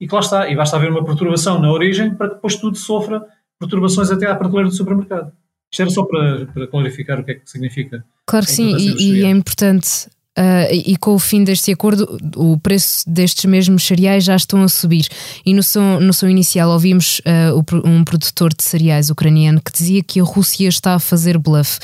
e 0.00 0.08
que 0.08 0.14
lá 0.14 0.20
está. 0.20 0.48
E 0.48 0.56
basta 0.56 0.76
haver 0.76 0.90
uma 0.90 1.04
perturbação 1.04 1.60
na 1.60 1.70
origem 1.70 2.14
para 2.14 2.28
que 2.28 2.34
depois 2.36 2.56
tudo 2.56 2.76
sofra 2.76 3.22
perturbações 3.58 4.10
até 4.10 4.26
à 4.26 4.34
prateleira 4.34 4.70
do 4.70 4.74
supermercado. 4.74 5.32
Isto 5.70 5.82
era 5.82 5.90
só 5.90 6.04
para, 6.04 6.46
para 6.46 6.66
clarificar 6.66 7.20
o 7.20 7.24
que 7.24 7.32
é 7.32 7.34
que 7.34 7.50
significa. 7.50 8.04
Claro 8.26 8.46
que 8.46 8.52
sim, 8.52 8.74
e, 8.76 9.20
e 9.20 9.24
é 9.24 9.30
importante 9.30 10.08
Uh, 10.40 10.72
e 10.72 10.96
com 10.96 11.12
o 11.12 11.18
fim 11.18 11.44
deste 11.44 11.70
acordo, 11.70 12.16
o 12.34 12.58
preço 12.58 13.04
destes 13.06 13.44
mesmos 13.44 13.86
cereais 13.86 14.24
já 14.24 14.34
estão 14.34 14.62
a 14.62 14.68
subir. 14.68 15.06
E 15.44 15.52
no 15.52 15.62
som, 15.62 16.00
no 16.00 16.14
som 16.14 16.28
inicial 16.28 16.70
ouvimos 16.70 17.20
uh, 17.20 17.62
um 17.84 18.02
produtor 18.02 18.54
de 18.54 18.62
cereais 18.62 19.10
ucraniano 19.10 19.60
que 19.60 19.70
dizia 19.70 20.02
que 20.02 20.18
a 20.18 20.24
Rússia 20.24 20.66
está 20.66 20.94
a 20.94 20.98
fazer 20.98 21.36
bluff. 21.36 21.78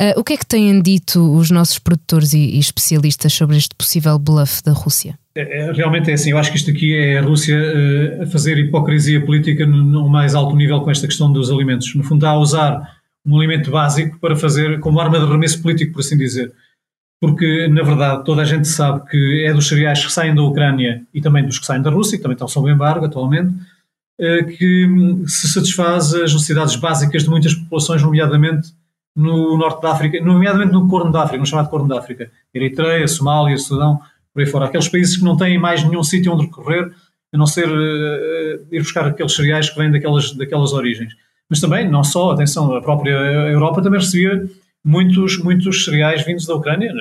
Uh, 0.00 0.18
o 0.18 0.24
que 0.24 0.32
é 0.32 0.36
que 0.36 0.44
têm 0.44 0.82
dito 0.82 1.32
os 1.32 1.48
nossos 1.52 1.78
produtores 1.78 2.32
e, 2.32 2.38
e 2.40 2.58
especialistas 2.58 3.32
sobre 3.32 3.56
este 3.56 3.72
possível 3.76 4.18
bluff 4.18 4.64
da 4.64 4.72
Rússia? 4.72 5.16
É, 5.36 5.68
é, 5.68 5.72
realmente 5.72 6.10
é 6.10 6.14
assim, 6.14 6.32
eu 6.32 6.38
acho 6.38 6.50
que 6.50 6.56
isto 6.56 6.72
aqui 6.72 6.96
é 6.96 7.18
a 7.18 7.22
Rússia 7.22 7.56
a 8.20 8.26
fazer 8.26 8.58
hipocrisia 8.58 9.24
política 9.24 9.64
no, 9.64 9.80
no 9.80 10.08
mais 10.08 10.34
alto 10.34 10.56
nível 10.56 10.80
com 10.80 10.90
esta 10.90 11.06
questão 11.06 11.32
dos 11.32 11.52
alimentos. 11.52 11.94
No 11.94 12.02
fundo, 12.02 12.16
está 12.16 12.30
a 12.30 12.38
usar 12.38 12.82
um 13.24 13.36
alimento 13.36 13.70
básico 13.70 14.18
para 14.18 14.34
fazer 14.34 14.80
como 14.80 14.98
arma 14.98 15.20
de 15.20 15.24
arremesso 15.24 15.62
político, 15.62 15.92
por 15.92 16.00
assim 16.00 16.16
dizer 16.16 16.52
porque 17.22 17.68
na 17.68 17.84
verdade 17.84 18.24
toda 18.24 18.42
a 18.42 18.44
gente 18.44 18.66
sabe 18.66 19.08
que 19.08 19.44
é 19.46 19.54
dos 19.54 19.68
cereais 19.68 20.04
que 20.04 20.12
saem 20.12 20.34
da 20.34 20.42
Ucrânia 20.42 21.06
e 21.14 21.20
também 21.20 21.46
dos 21.46 21.56
que 21.56 21.64
saem 21.64 21.80
da 21.80 21.88
Rússia, 21.88 22.16
que 22.18 22.22
também 22.22 22.34
estão 22.34 22.48
sob 22.48 22.68
embargo 22.68 23.06
atualmente, 23.06 23.54
eh, 24.18 24.42
que 24.42 24.88
se 25.28 25.46
satisfaz 25.46 26.12
as 26.14 26.32
necessidades 26.32 26.74
básicas 26.74 27.22
de 27.22 27.30
muitas 27.30 27.54
populações, 27.54 28.02
nomeadamente 28.02 28.72
no 29.14 29.56
norte 29.56 29.80
da 29.82 29.92
África, 29.92 30.20
nomeadamente 30.20 30.72
no 30.72 30.88
Corno 30.88 31.12
da 31.12 31.22
África, 31.22 31.38
no 31.38 31.46
chamado 31.46 31.70
Corno 31.70 31.86
da 31.86 32.00
África, 32.00 32.28
Eritreia, 32.52 33.06
Somália, 33.06 33.56
Sudão, 33.56 34.00
por 34.34 34.42
aí 34.42 34.46
fora, 34.46 34.64
aqueles 34.64 34.88
países 34.88 35.16
que 35.16 35.22
não 35.22 35.36
têm 35.36 35.56
mais 35.60 35.84
nenhum 35.84 36.02
sítio 36.02 36.32
onde 36.32 36.46
recorrer 36.46 36.90
a 37.32 37.38
não 37.38 37.46
ser 37.46 37.68
uh, 37.68 38.66
ir 38.72 38.80
buscar 38.80 39.06
aqueles 39.06 39.32
cereais 39.32 39.70
que 39.70 39.78
vêm 39.78 39.92
daquelas, 39.92 40.32
daquelas 40.32 40.72
origens. 40.72 41.14
Mas 41.48 41.60
também, 41.60 41.88
não 41.88 42.02
só, 42.02 42.32
atenção, 42.32 42.74
a 42.74 42.82
própria 42.82 43.12
Europa 43.12 43.80
também 43.80 44.00
recebia 44.00 44.44
muitos, 44.84 45.38
muitos 45.38 45.84
cereais 45.84 46.24
vindos 46.24 46.46
da 46.46 46.54
Ucrânia. 46.54 46.92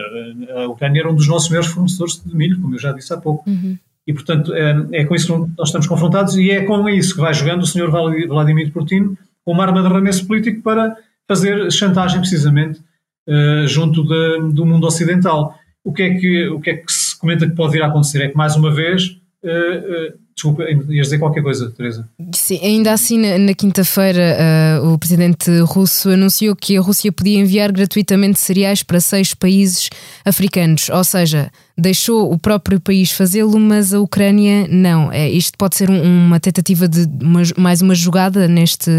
A 0.55 0.67
Ucrânia 0.67 1.01
era 1.01 1.11
um 1.11 1.15
dos 1.15 1.27
nossos 1.27 1.49
maiores 1.49 1.69
fornecedores 1.69 2.21
de 2.23 2.35
milho, 2.35 2.61
como 2.61 2.75
eu 2.75 2.79
já 2.79 2.91
disse 2.91 3.13
há 3.13 3.17
pouco. 3.17 3.49
Uhum. 3.49 3.77
E, 4.05 4.13
portanto, 4.13 4.53
é, 4.53 4.87
é, 4.93 5.05
com 5.05 5.15
isso 5.15 5.45
que 5.45 5.51
nós 5.57 5.69
estamos 5.69 5.87
confrontados 5.87 6.35
e 6.35 6.49
é 6.49 6.63
com 6.63 6.87
isso 6.89 7.15
que 7.15 7.21
vai 7.21 7.33
jogando 7.33 7.61
o 7.61 7.67
senhor 7.67 7.91
Vladimir 7.91 8.71
Putin 8.71 9.15
com 9.45 9.51
uma 9.51 9.63
arma 9.63 9.81
de 9.81 9.87
arremesso 9.87 10.25
político 10.27 10.61
para 10.61 10.95
fazer 11.27 11.71
chantagem, 11.71 12.19
precisamente, 12.19 12.79
uh, 13.27 13.67
junto 13.67 14.03
de, 14.03 14.53
do 14.53 14.65
mundo 14.65 14.85
ocidental. 14.85 15.55
O 15.83 15.93
que, 15.93 16.03
é 16.03 16.13
que, 16.15 16.47
o 16.49 16.59
que 16.59 16.69
é 16.71 16.77
que 16.77 16.91
se 16.91 17.17
comenta 17.17 17.47
que 17.47 17.55
pode 17.55 17.73
vir 17.73 17.83
a 17.83 17.87
acontecer? 17.87 18.23
É 18.23 18.27
que, 18.27 18.37
mais 18.37 18.55
uma 18.55 18.73
vez, 18.73 19.17
uh, 19.43 20.15
uh, 20.15 20.21
Desculpa, 20.41 20.63
ias 20.63 21.07
dizer 21.07 21.19
qualquer 21.19 21.43
coisa, 21.43 21.69
Teresa. 21.69 22.09
Sim, 22.33 22.59
ainda 22.63 22.93
assim, 22.93 23.19
na, 23.19 23.37
na 23.37 23.53
quinta-feira, 23.53 24.35
uh, 24.81 24.91
o 24.91 24.97
presidente 24.97 25.51
russo 25.59 26.09
anunciou 26.09 26.55
que 26.55 26.75
a 26.75 26.81
Rússia 26.81 27.11
podia 27.11 27.39
enviar 27.39 27.71
gratuitamente 27.71 28.39
cereais 28.39 28.81
para 28.81 28.99
seis 28.99 29.35
países 29.35 29.89
africanos, 30.25 30.89
ou 30.89 31.03
seja, 31.03 31.51
deixou 31.77 32.33
o 32.33 32.39
próprio 32.39 32.79
país 32.79 33.11
fazê-lo, 33.11 33.59
mas 33.59 33.93
a 33.93 33.99
Ucrânia 33.99 34.67
não. 34.67 35.11
É, 35.11 35.29
isto 35.29 35.55
pode 35.59 35.75
ser 35.75 35.91
um, 35.91 36.01
uma 36.01 36.39
tentativa 36.39 36.87
de 36.87 37.07
uma, 37.23 37.41
mais 37.55 37.83
uma 37.83 37.93
jogada 37.93 38.47
neste, 38.47 38.89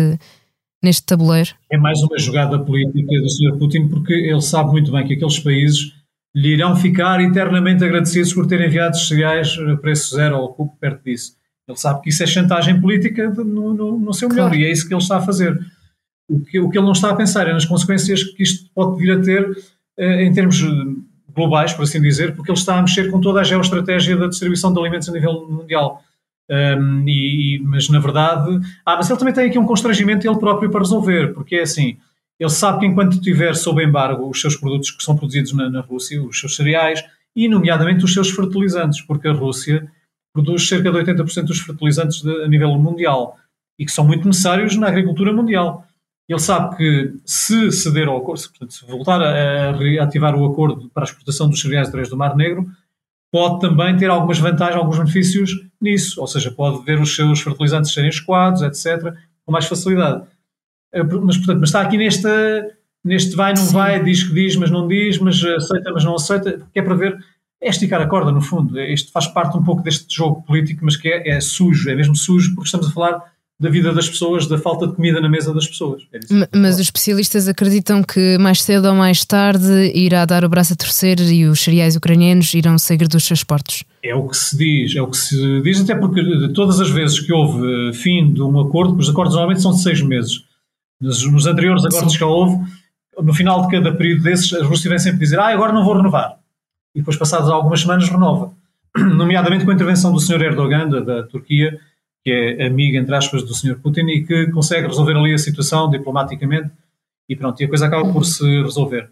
neste 0.80 1.02
tabuleiro? 1.02 1.50
É 1.72 1.76
mais 1.76 1.98
uma 2.02 2.18
jogada 2.20 2.56
política 2.56 3.20
do 3.20 3.28
Sr. 3.28 3.58
Putin, 3.58 3.88
porque 3.88 4.12
ele 4.12 4.42
sabe 4.42 4.70
muito 4.70 4.92
bem 4.92 5.04
que 5.04 5.14
aqueles 5.14 5.40
países 5.40 5.92
lhe 6.34 6.54
irão 6.54 6.74
ficar 6.74 7.20
eternamente 7.20 7.84
agradecidos 7.84 8.32
por 8.32 8.46
terem 8.46 8.66
enviado 8.66 8.96
cereais 8.96 9.56
a 9.58 9.76
preço 9.76 10.14
zero 10.14 10.38
ou 10.38 10.52
pouco 10.52 10.76
perto 10.78 11.04
disso. 11.04 11.36
Ele 11.68 11.78
sabe 11.78 12.02
que 12.02 12.08
isso 12.08 12.22
é 12.22 12.26
chantagem 12.26 12.80
política 12.80 13.28
no, 13.30 13.74
no, 13.74 13.98
no 13.98 14.14
seu 14.14 14.28
melhor 14.28 14.48
claro. 14.48 14.60
e 14.60 14.64
é 14.64 14.72
isso 14.72 14.86
que 14.86 14.94
ele 14.94 15.02
está 15.02 15.18
a 15.18 15.22
fazer. 15.22 15.58
O 16.28 16.40
que, 16.40 16.58
o 16.58 16.70
que 16.70 16.78
ele 16.78 16.84
não 16.84 16.92
está 16.92 17.10
a 17.10 17.14
pensar 17.14 17.46
é 17.46 17.52
nas 17.52 17.66
consequências 17.66 18.22
que 18.22 18.42
isto 18.42 18.70
pode 18.74 18.98
vir 18.98 19.12
a 19.12 19.20
ter 19.20 19.46
eh, 19.98 20.24
em 20.24 20.32
termos 20.32 20.62
globais, 21.34 21.72
por 21.72 21.82
assim 21.82 22.00
dizer, 22.00 22.34
porque 22.34 22.50
ele 22.50 22.58
está 22.58 22.78
a 22.78 22.82
mexer 22.82 23.10
com 23.10 23.20
toda 23.20 23.40
a 23.40 23.44
geoestratégia 23.44 24.16
da 24.16 24.26
distribuição 24.26 24.72
de 24.72 24.80
alimentos 24.80 25.08
a 25.08 25.12
nível 25.12 25.46
mundial. 25.48 26.02
Um, 26.50 27.04
e, 27.08 27.60
mas 27.64 27.88
na 27.88 27.98
verdade, 27.98 28.60
ah, 28.84 28.96
mas 28.96 29.08
ele 29.08 29.18
também 29.18 29.32
tem 29.32 29.48
aqui 29.48 29.58
um 29.58 29.64
constrangimento 29.64 30.26
ele 30.26 30.38
próprio 30.38 30.70
para 30.70 30.80
resolver, 30.80 31.32
porque 31.32 31.56
é 31.56 31.62
assim, 31.62 31.96
ele 32.42 32.50
sabe 32.50 32.80
que 32.80 32.86
enquanto 32.86 33.20
tiver 33.20 33.54
sob 33.54 33.84
embargo 33.84 34.28
os 34.28 34.40
seus 34.40 34.56
produtos 34.56 34.90
que 34.90 35.02
são 35.02 35.14
produzidos 35.14 35.52
na, 35.52 35.70
na 35.70 35.80
Rússia, 35.80 36.20
os 36.20 36.40
seus 36.40 36.56
cereais, 36.56 37.00
e 37.36 37.48
nomeadamente 37.48 38.04
os 38.04 38.12
seus 38.12 38.30
fertilizantes, 38.30 39.00
porque 39.00 39.28
a 39.28 39.32
Rússia 39.32 39.88
produz 40.32 40.66
cerca 40.66 40.90
de 40.90 40.98
80% 40.98 41.44
dos 41.44 41.60
fertilizantes 41.60 42.20
de, 42.20 42.42
a 42.42 42.48
nível 42.48 42.76
mundial 42.78 43.38
e 43.78 43.86
que 43.86 43.92
são 43.92 44.04
muito 44.04 44.26
necessários 44.26 44.76
na 44.76 44.88
agricultura 44.88 45.32
mundial. 45.32 45.86
Ele 46.28 46.40
sabe 46.40 46.76
que 46.76 47.14
se 47.24 47.70
ceder 47.70 48.08
ao 48.08 48.16
acordo, 48.16 48.42
portanto, 48.48 48.74
se 48.74 48.84
voltar 48.86 49.22
a, 49.22 49.72
reativar 49.76 50.34
o 50.34 50.44
acordo 50.44 50.90
para 50.92 51.04
a 51.04 51.06
exportação 51.06 51.48
dos 51.48 51.60
cereais 51.60 51.86
através 51.86 52.08
do 52.08 52.16
Mar 52.16 52.34
Negro, 52.34 52.66
pode 53.30 53.60
também 53.60 53.96
ter 53.96 54.10
algumas 54.10 54.38
vantagens, 54.40 54.76
alguns 54.76 54.98
benefícios 54.98 55.64
nisso, 55.80 56.20
ou 56.20 56.26
seja, 56.26 56.50
pode 56.50 56.84
ver 56.84 57.00
os 57.00 57.14
seus 57.14 57.40
fertilizantes 57.40 57.92
serem 57.92 58.10
escoados, 58.10 58.62
etc., 58.62 59.14
com 59.44 59.52
mais 59.52 59.66
facilidade. 59.66 60.26
Eh, 60.92 61.02
mas, 61.02 61.36
portanto, 61.36 61.60
mas 61.60 61.68
está 61.68 61.80
aqui 61.80 61.96
neste, 61.96 62.28
neste 63.04 63.34
vai, 63.34 63.54
não 63.54 63.64
Sim. 63.64 63.72
vai, 63.72 64.02
diz 64.02 64.22
que 64.22 64.34
diz, 64.34 64.56
mas 64.56 64.70
não 64.70 64.86
diz, 64.86 65.18
mas 65.18 65.42
aceita, 65.42 65.92
mas 65.92 66.04
não 66.04 66.14
aceita, 66.14 66.60
que 66.72 66.78
é 66.78 66.82
para 66.82 66.94
ver, 66.94 67.18
é 67.60 67.68
esticar 67.68 68.00
a 68.00 68.06
corda, 68.06 68.32
no 68.32 68.40
fundo. 68.40 68.78
Isto 68.80 69.12
faz 69.12 69.26
parte 69.26 69.56
um 69.56 69.62
pouco 69.62 69.82
deste 69.82 70.14
jogo 70.14 70.42
político, 70.42 70.84
mas 70.84 70.96
que 70.96 71.08
é, 71.08 71.36
é 71.36 71.40
sujo, 71.40 71.88
é 71.88 71.94
mesmo 71.94 72.16
sujo, 72.16 72.54
porque 72.54 72.66
estamos 72.66 72.88
a 72.88 72.90
falar 72.90 73.32
da 73.62 73.70
vida 73.70 73.92
das 73.92 74.08
pessoas, 74.08 74.48
da 74.48 74.58
falta 74.58 74.88
de 74.88 74.94
comida 74.94 75.20
na 75.20 75.28
mesa 75.28 75.54
das 75.54 75.68
pessoas. 75.68 76.02
É 76.12 76.18
mas 76.52 76.74
os 76.74 76.80
especialistas 76.80 77.46
acreditam 77.46 78.02
que 78.02 78.36
mais 78.38 78.60
cedo 78.60 78.88
ou 78.88 78.94
mais 78.94 79.24
tarde 79.24 79.92
irá 79.94 80.24
dar 80.24 80.44
o 80.44 80.48
braço 80.48 80.72
a 80.72 80.76
torcer 80.76 81.20
e 81.20 81.46
os 81.46 81.60
cereais 81.60 81.94
ucranianos 81.94 82.52
irão 82.54 82.76
sair 82.76 83.06
dos 83.06 83.22
seus 83.22 83.44
portos. 83.44 83.84
É 84.02 84.16
o 84.16 84.26
que 84.26 84.36
se 84.36 84.58
diz, 84.58 84.96
é 84.96 85.00
o 85.00 85.06
que 85.06 85.16
se 85.16 85.60
diz, 85.60 85.80
até 85.80 85.94
porque 85.94 86.48
todas 86.52 86.80
as 86.80 86.90
vezes 86.90 87.20
que 87.20 87.32
houve 87.32 87.92
fim 87.92 88.32
de 88.32 88.42
um 88.42 88.58
acordo, 88.58 88.96
os 88.96 89.08
acordos 89.08 89.34
normalmente 89.34 89.62
são 89.62 89.70
de 89.70 89.80
seis 89.80 90.02
meses. 90.02 90.42
Nos, 91.02 91.30
nos 91.30 91.46
anteriores 91.46 91.84
acordos 91.84 92.12
Sim. 92.12 92.18
que 92.18 92.24
houve, 92.24 92.64
no 93.20 93.34
final 93.34 93.62
de 93.62 93.76
cada 93.76 93.92
período 93.92 94.22
desses, 94.22 94.52
a 94.54 94.64
Rússia 94.64 94.88
vem 94.88 94.98
sempre 94.98 95.18
dizer: 95.18 95.38
Ah, 95.38 95.48
agora 95.48 95.72
não 95.72 95.84
vou 95.84 95.96
renovar. 95.96 96.38
E 96.94 97.00
depois, 97.00 97.16
passadas 97.16 97.50
algumas 97.50 97.80
semanas, 97.80 98.08
renova. 98.08 98.52
Nomeadamente 98.96 99.64
com 99.64 99.70
a 99.70 99.74
intervenção 99.74 100.12
do 100.12 100.20
Sr. 100.20 100.42
Erdogan, 100.42 100.88
da, 100.88 101.00
da 101.00 101.22
Turquia, 101.24 101.78
que 102.22 102.30
é 102.30 102.66
amiga, 102.66 102.98
entre 102.98 103.14
aspas, 103.14 103.42
do 103.42 103.54
Sr. 103.54 103.78
Putin 103.82 104.06
e 104.08 104.24
que 104.24 104.46
consegue 104.48 104.86
resolver 104.86 105.16
ali 105.16 105.34
a 105.34 105.38
situação 105.38 105.90
diplomaticamente 105.90 106.70
e 107.28 107.36
pronto, 107.36 107.60
e 107.60 107.64
a 107.64 107.68
coisa 107.68 107.86
acaba 107.86 108.12
por 108.12 108.24
se 108.24 108.44
resolver. 108.62 109.08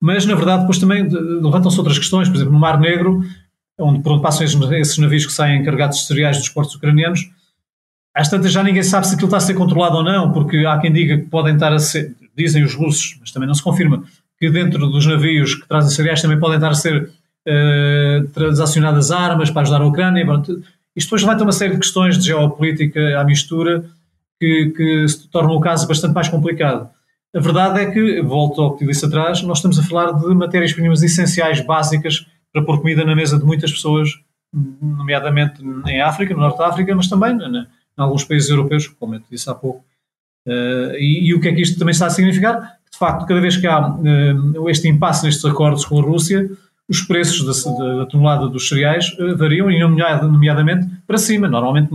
Mas, 0.00 0.26
na 0.26 0.34
verdade, 0.34 0.60
depois 0.62 0.78
também 0.78 1.08
levantam-se 1.08 1.78
outras 1.78 1.98
questões, 1.98 2.28
por 2.28 2.36
exemplo, 2.36 2.52
no 2.52 2.58
Mar 2.58 2.78
Negro, 2.78 3.24
onde 3.78 4.02
por 4.02 4.12
onde 4.12 4.22
passam 4.22 4.44
esses 4.44 4.98
navios 4.98 5.26
que 5.26 5.32
saem 5.32 5.64
carregados 5.64 5.98
de 5.98 6.06
cereais 6.06 6.38
dos 6.38 6.48
portos 6.48 6.74
ucranianos, 6.74 7.30
às 8.14 8.28
tantas 8.28 8.52
já 8.52 8.62
ninguém 8.62 8.82
sabe 8.82 9.06
se 9.06 9.14
aquilo 9.14 9.28
está 9.28 9.38
a 9.38 9.40
ser 9.40 9.54
controlado 9.54 9.96
ou 9.96 10.04
não, 10.04 10.32
porque 10.32 10.58
há 10.66 10.78
quem 10.78 10.92
diga 10.92 11.16
que 11.18 11.24
podem 11.24 11.54
estar 11.54 11.72
a 11.72 11.78
ser, 11.78 12.14
dizem 12.36 12.62
os 12.62 12.74
russos, 12.74 13.16
mas 13.20 13.30
também 13.30 13.46
não 13.46 13.54
se 13.54 13.62
confirma, 13.62 14.04
que 14.38 14.50
dentro 14.50 14.86
dos 14.88 15.06
navios 15.06 15.54
que 15.54 15.66
trazem 15.66 15.90
cereais 15.90 16.20
também 16.20 16.38
podem 16.38 16.56
estar 16.56 16.70
a 16.70 16.74
ser 16.74 17.04
uh, 17.04 18.28
transacionadas 18.34 19.10
armas 19.10 19.50
para 19.50 19.62
ajudar 19.62 19.80
a 19.80 19.86
Ucrânia. 19.86 20.24
Isto 20.94 21.06
depois 21.06 21.22
levanta 21.22 21.44
uma 21.44 21.52
série 21.52 21.72
de 21.72 21.78
questões 21.78 22.18
de 22.18 22.26
geopolítica 22.26 23.18
à 23.18 23.24
mistura 23.24 23.84
que, 24.38 24.72
que 24.76 25.08
se 25.08 25.28
tornam 25.28 25.54
o 25.54 25.60
caso 25.60 25.86
bastante 25.86 26.14
mais 26.14 26.28
complicado. 26.28 26.90
A 27.34 27.40
verdade 27.40 27.80
é 27.80 27.90
que, 27.90 28.20
volto 28.20 28.60
ao 28.60 28.76
que 28.76 28.84
disse 28.84 29.06
atrás, 29.06 29.40
nós 29.42 29.58
estamos 29.58 29.78
a 29.78 29.82
falar 29.82 30.12
de 30.12 30.34
matérias-primas 30.34 31.02
essenciais, 31.02 31.64
básicas, 31.64 32.26
para 32.52 32.62
pôr 32.62 32.80
comida 32.80 33.04
na 33.04 33.14
mesa 33.14 33.38
de 33.38 33.44
muitas 33.44 33.72
pessoas, 33.72 34.10
nomeadamente 34.52 35.62
em 35.86 36.02
África, 36.02 36.34
no 36.34 36.40
Norte 36.40 36.58
da 36.58 36.66
África, 36.66 36.94
mas 36.94 37.08
também 37.08 37.34
na, 37.34 37.66
em 37.98 38.02
alguns 38.02 38.24
países 38.24 38.50
europeus, 38.50 38.86
como 38.86 39.14
eu 39.14 39.22
disse 39.30 39.48
há 39.48 39.54
pouco. 39.54 39.84
Uh, 40.46 40.94
e, 40.96 41.28
e, 41.28 41.34
o 41.34 41.40
que 41.40 41.48
é 41.48 41.54
que 41.54 41.62
isto 41.62 41.78
também 41.78 41.92
está 41.92 42.06
a 42.06 42.10
significar? 42.10 42.78
De 42.90 42.98
facto, 42.98 43.26
cada 43.26 43.40
vez 43.40 43.56
que 43.56 43.66
há 43.66 43.88
uh, 43.88 44.68
este 44.68 44.88
impasse 44.88 45.24
nestes 45.24 45.44
acordos 45.44 45.84
com 45.84 46.00
a 46.00 46.02
Rússia, 46.02 46.50
os 46.88 47.02
preços 47.02 47.64
da, 47.64 47.98
da 47.98 48.06
tonelada 48.06 48.48
dos 48.48 48.68
cereais 48.68 49.16
uh, 49.18 49.36
variam, 49.36 49.70
e 49.70 49.78
nomeadamente 49.78 50.88
para 51.06 51.18
cima, 51.18 51.48
normalmente 51.48 51.90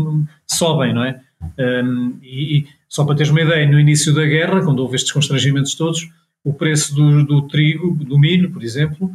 sobem, 0.46 0.94
não 0.94 1.04
é? 1.04 1.22
Um, 1.60 2.18
e, 2.24 2.60
e, 2.60 2.68
só 2.90 3.04
para 3.04 3.16
teres 3.16 3.32
uma 3.32 3.42
ideia, 3.42 3.70
no 3.70 3.80
início 3.80 4.14
da 4.14 4.26
guerra, 4.26 4.64
quando 4.64 4.80
houve 4.80 4.96
estes 4.96 5.12
constrangimentos 5.12 5.76
todos, 5.76 6.10
o 6.44 6.54
preço 6.54 6.96
do, 6.96 7.26
do 7.26 7.42
trigo, 7.44 7.94
do 7.96 8.18
milho, 8.18 8.50
por 8.52 8.64
exemplo, 8.64 9.12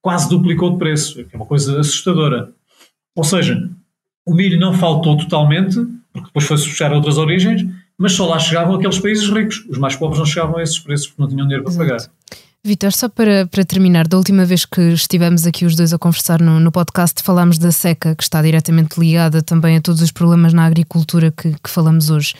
quase 0.00 0.28
duplicou 0.30 0.70
de 0.70 0.78
preço, 0.78 1.22
que 1.24 1.34
é 1.34 1.36
uma 1.36 1.44
coisa 1.44 1.78
assustadora. 1.80 2.50
Ou 3.14 3.24
seja, 3.24 3.70
o 4.26 4.34
milho 4.34 4.58
não 4.58 4.72
faltou 4.72 5.16
totalmente, 5.16 5.76
porque 6.12 6.26
depois 6.26 6.46
foi-se 6.46 6.84
a 6.84 6.92
outras 6.92 7.18
origens, 7.18 7.62
mas 7.98 8.12
só 8.12 8.26
lá 8.26 8.38
chegavam 8.38 8.76
aqueles 8.76 8.98
países 8.98 9.28
ricos. 9.28 9.64
Os 9.68 9.78
mais 9.78 9.96
pobres 9.96 10.18
não 10.18 10.26
chegavam 10.26 10.58
a 10.58 10.62
esses 10.62 10.78
preços 10.78 11.08
porque 11.08 11.22
não 11.22 11.28
tinham 11.28 11.46
dinheiro 11.46 11.64
para 11.64 11.74
pagar. 11.74 11.98
Vitor, 12.66 12.92
só 12.92 13.10
para, 13.10 13.46
para 13.46 13.62
terminar, 13.62 14.08
da 14.08 14.16
última 14.16 14.46
vez 14.46 14.64
que 14.64 14.80
estivemos 14.80 15.46
aqui 15.46 15.66
os 15.66 15.76
dois 15.76 15.92
a 15.92 15.98
conversar 15.98 16.40
no, 16.40 16.58
no 16.58 16.72
podcast, 16.72 17.22
falámos 17.22 17.58
da 17.58 17.70
seca, 17.70 18.14
que 18.14 18.22
está 18.22 18.40
diretamente 18.40 18.98
ligada 18.98 19.42
também 19.42 19.76
a 19.76 19.82
todos 19.82 20.00
os 20.00 20.10
problemas 20.10 20.54
na 20.54 20.64
agricultura 20.64 21.30
que, 21.30 21.52
que 21.62 21.68
falamos 21.68 22.08
hoje. 22.08 22.34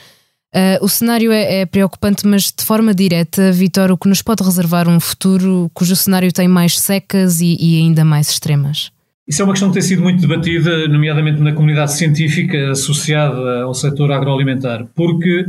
Uh, 0.54 0.82
o 0.82 0.88
cenário 0.88 1.30
é, 1.30 1.60
é, 1.60 1.66
preocupante, 1.66 2.26
mas 2.26 2.44
de 2.44 2.64
forma 2.64 2.94
direta, 2.94 3.52
Vitor, 3.52 3.90
o 3.90 3.98
que 3.98 4.08
nos 4.08 4.22
pode 4.22 4.42
reservar 4.42 4.88
um 4.88 4.98
futuro 4.98 5.70
cujo 5.74 5.94
cenário 5.94 6.32
tem 6.32 6.48
mais 6.48 6.78
secas 6.78 7.40
e, 7.40 7.58
e 7.60 7.76
ainda 7.80 8.02
mais 8.02 8.30
extremas? 8.30 8.90
Isso 9.26 9.40
é 9.40 9.44
uma 9.44 9.54
questão 9.54 9.70
que 9.70 9.74
tem 9.74 9.82
sido 9.82 10.02
muito 10.02 10.20
debatida, 10.20 10.86
nomeadamente 10.86 11.40
na 11.40 11.52
comunidade 11.52 11.94
científica 11.94 12.70
associada 12.70 13.62
ao 13.62 13.72
setor 13.72 14.12
agroalimentar, 14.12 14.86
porque 14.94 15.46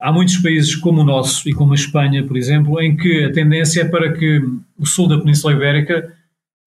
há 0.00 0.10
muitos 0.10 0.38
países 0.38 0.74
como 0.74 1.02
o 1.02 1.04
nosso 1.04 1.48
e 1.48 1.52
como 1.52 1.72
a 1.72 1.74
Espanha, 1.74 2.26
por 2.26 2.36
exemplo, 2.36 2.80
em 2.80 2.96
que 2.96 3.24
a 3.24 3.32
tendência 3.32 3.82
é 3.82 3.84
para 3.84 4.12
que 4.12 4.42
o 4.78 4.86
sul 4.86 5.08
da 5.08 5.18
Península 5.18 5.52
Ibérica 5.52 6.10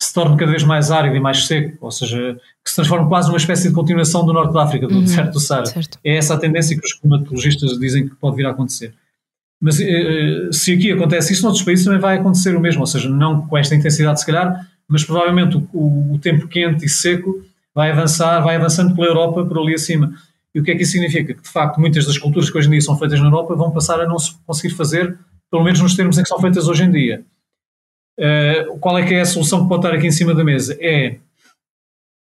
se 0.02 0.14
torne 0.14 0.38
cada 0.38 0.52
vez 0.52 0.64
mais 0.64 0.92
árido 0.92 1.16
e 1.16 1.20
mais 1.20 1.46
seco, 1.46 1.78
ou 1.82 1.92
seja, 1.92 2.40
que 2.64 2.70
se 2.70 2.76
transforme 2.76 3.10
quase 3.10 3.28
numa 3.28 3.38
espécie 3.38 3.68
de 3.68 3.76
continuação 3.76 4.26
do 4.26 4.32
norte 4.32 4.54
da 4.54 4.64
África, 4.64 4.88
do 4.88 4.96
uhum, 4.96 5.04
deserto 5.04 5.34
do 5.34 5.40
Saara. 5.40 5.70
É 6.04 6.16
essa 6.16 6.36
a 6.36 6.40
tendência 6.40 6.80
que 6.80 6.86
os 6.86 6.94
climatologistas 6.94 7.78
dizem 7.78 8.08
que 8.08 8.16
pode 8.16 8.38
vir 8.38 8.46
a 8.46 8.52
acontecer. 8.52 8.94
Mas 9.62 9.80
eh, 9.82 9.88
eh, 9.90 10.50
se 10.54 10.74
aqui 10.74 10.92
acontece 10.92 11.34
isso, 11.34 11.44
noutros 11.44 11.66
países 11.66 11.84
também 11.84 12.00
vai 12.00 12.18
acontecer 12.18 12.56
o 12.56 12.62
mesmo, 12.62 12.80
ou 12.80 12.88
seja, 12.88 13.10
não 13.10 13.46
com 13.46 13.58
esta 13.58 13.76
intensidade 13.76 14.22
se 14.22 14.26
calhar, 14.26 14.66
mas 14.90 15.04
provavelmente 15.04 15.56
o, 15.72 16.14
o, 16.14 16.20
tempo 16.20 16.48
quente 16.48 16.84
e 16.84 16.90
seco 16.90 17.46
vai 17.74 17.92
avançar, 17.92 18.42
vai 18.42 18.56
avançando 18.56 18.96
pela 18.96 19.08
Europa 19.08 19.46
por 19.46 19.60
ali 19.60 19.76
acima. 19.76 20.12
E 20.54 20.60
o 20.60 20.64
que 20.64 20.72
é 20.72 20.76
que 20.76 20.82
isso 20.82 20.94
significa? 20.94 21.34
Que, 21.36 21.42
de 21.42 21.50
facto, 21.50 21.80
muitas 21.80 22.08
das 22.08 22.18
culturas 22.18 22.50
que 22.50 22.58
hoje 22.58 22.68
em 22.68 22.72
dia 22.72 22.82
são 22.82 22.98
feitas 22.98 23.20
na 23.20 23.28
Europa 23.28 23.56
vão 23.56 23.72
passar 23.72 24.02
a 24.02 24.08
não 24.08 24.18
se 24.18 24.36
conseguir 24.48 24.74
fazer, 24.74 25.16
pelo 25.52 25.64
menos 25.64 25.80
nos 25.80 25.96
termos 25.96 26.18
em 26.18 26.24
que 26.24 26.28
são 26.28 26.42
feitas 26.42 26.68
hoje 26.68 26.84
em 26.84 26.92
dia. 26.92 27.24
Uh, 28.20 28.78
qual 28.80 28.98
é 28.98 29.06
que 29.06 29.14
é 29.14 29.22
a 29.22 29.26
solução 29.26 29.62
que 29.62 29.70
pode 29.70 29.86
estar 29.86 29.96
aqui 29.96 30.08
em 30.08 30.12
cima 30.12 30.34
da 30.34 30.44
mesa? 30.44 30.76
É 30.82 31.18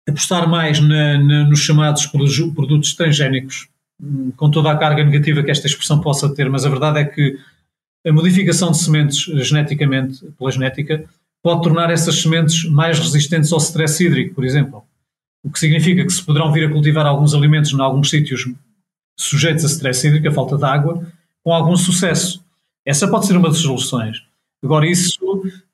apostar 0.07 0.47
mais 0.47 0.79
na, 0.79 1.17
na, 1.17 1.43
nos 1.49 1.59
chamados 1.59 2.05
produtos 2.05 2.93
transgénicos, 2.93 3.67
hum, 4.01 4.31
com 4.35 4.49
toda 4.49 4.71
a 4.71 4.77
carga 4.77 5.03
negativa 5.03 5.43
que 5.43 5.51
esta 5.51 5.67
expressão 5.67 5.99
possa 5.99 6.33
ter, 6.33 6.49
mas 6.49 6.65
a 6.65 6.69
verdade 6.69 6.99
é 6.99 7.05
que 7.05 7.37
a 8.05 8.11
modificação 8.11 8.71
de 8.71 8.77
sementes 8.77 9.19
geneticamente, 9.45 10.25
pela 10.37 10.51
genética, 10.51 11.05
pode 11.43 11.61
tornar 11.61 11.91
essas 11.91 12.21
sementes 12.21 12.63
mais 12.69 12.97
resistentes 12.97 13.51
ao 13.51 13.59
stress 13.59 14.03
hídrico, 14.03 14.33
por 14.33 14.45
exemplo. 14.45 14.83
O 15.43 15.51
que 15.51 15.59
significa 15.59 16.05
que 16.05 16.09
se 16.13 16.23
poderão 16.23 16.53
vir 16.53 16.65
a 16.65 16.71
cultivar 16.71 17.05
alguns 17.05 17.35
alimentos 17.35 17.73
em 17.73 17.81
alguns 17.81 18.09
sítios 18.09 18.49
sujeitos 19.19 19.65
a 19.65 19.67
stress 19.67 20.07
hídrico, 20.07 20.29
a 20.29 20.31
falta 20.31 20.57
de 20.57 20.63
água, 20.63 21.05
com 21.43 21.53
algum 21.53 21.75
sucesso. 21.75 22.41
Essa 22.85 23.09
pode 23.09 23.27
ser 23.27 23.35
uma 23.35 23.49
das 23.49 23.57
soluções. 23.57 24.23
Agora, 24.63 24.87
isso, 24.87 25.19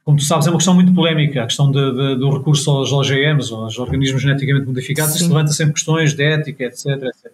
como 0.03 0.17
tu 0.17 0.23
sabes, 0.23 0.47
é 0.47 0.49
uma 0.49 0.57
questão 0.57 0.73
muito 0.73 0.91
polémica, 0.91 1.43
a 1.43 1.45
questão 1.45 1.71
de, 1.71 1.91
de, 1.91 2.15
do 2.15 2.35
recurso 2.35 2.71
aos 2.71 2.91
OGMs, 2.91 3.53
aos 3.53 3.77
organismos 3.77 4.23
geneticamente 4.23 4.65
modificados, 4.65 5.13
Sim. 5.13 5.19
isso 5.19 5.29
levanta 5.29 5.51
sempre 5.51 5.75
questões 5.75 6.15
de 6.15 6.23
ética, 6.23 6.63
etc, 6.63 6.85
etc. 6.87 7.31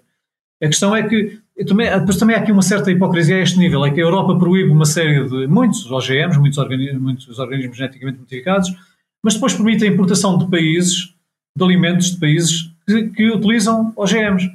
A 0.62 0.68
questão 0.68 0.94
é 0.94 1.08
que 1.08 1.40
também, 1.64 1.90
depois 2.00 2.18
também 2.18 2.36
há 2.36 2.40
aqui 2.40 2.52
uma 2.52 2.62
certa 2.62 2.92
hipocrisia 2.92 3.38
a 3.38 3.40
este 3.40 3.58
nível, 3.58 3.86
é 3.86 3.92
que 3.92 4.02
a 4.02 4.04
Europa 4.04 4.38
proíbe 4.38 4.70
uma 4.70 4.86
série 4.86 5.24
de 5.24 5.48
muitos 5.48 5.90
OGMs, 5.90 6.38
muitos 6.38 6.58
organismos, 6.58 7.02
muitos 7.02 7.40
organismos 7.40 7.78
geneticamente 7.78 8.20
modificados, 8.20 8.76
mas 9.24 9.36
depois 9.36 9.54
permite 9.54 9.86
a 9.86 9.88
importação 9.88 10.38
de 10.38 10.50
países, 10.50 11.14
de 11.58 11.64
alimentos 11.64 12.12
de 12.12 12.20
países 12.20 12.70
que, 12.86 13.08
que 13.08 13.32
utilizam 13.32 13.94
OGMs. 13.96 14.52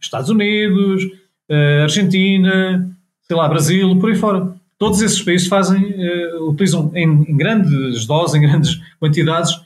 Estados 0.00 0.30
Unidos, 0.30 1.04
uh, 1.50 1.82
Argentina, 1.82 2.88
sei 3.22 3.36
lá, 3.36 3.48
Brasil, 3.48 3.98
por 3.98 4.10
aí 4.10 4.16
fora. 4.16 4.54
Todos 4.78 5.02
esses 5.02 5.20
países 5.20 5.48
fazem, 5.48 5.82
uh, 5.82 6.48
utilizam 6.48 6.92
em, 6.94 7.08
em, 7.28 7.36
grandes 7.36 8.06
doses, 8.06 8.36
em 8.36 8.42
grandes 8.42 8.80
quantidades, 9.00 9.60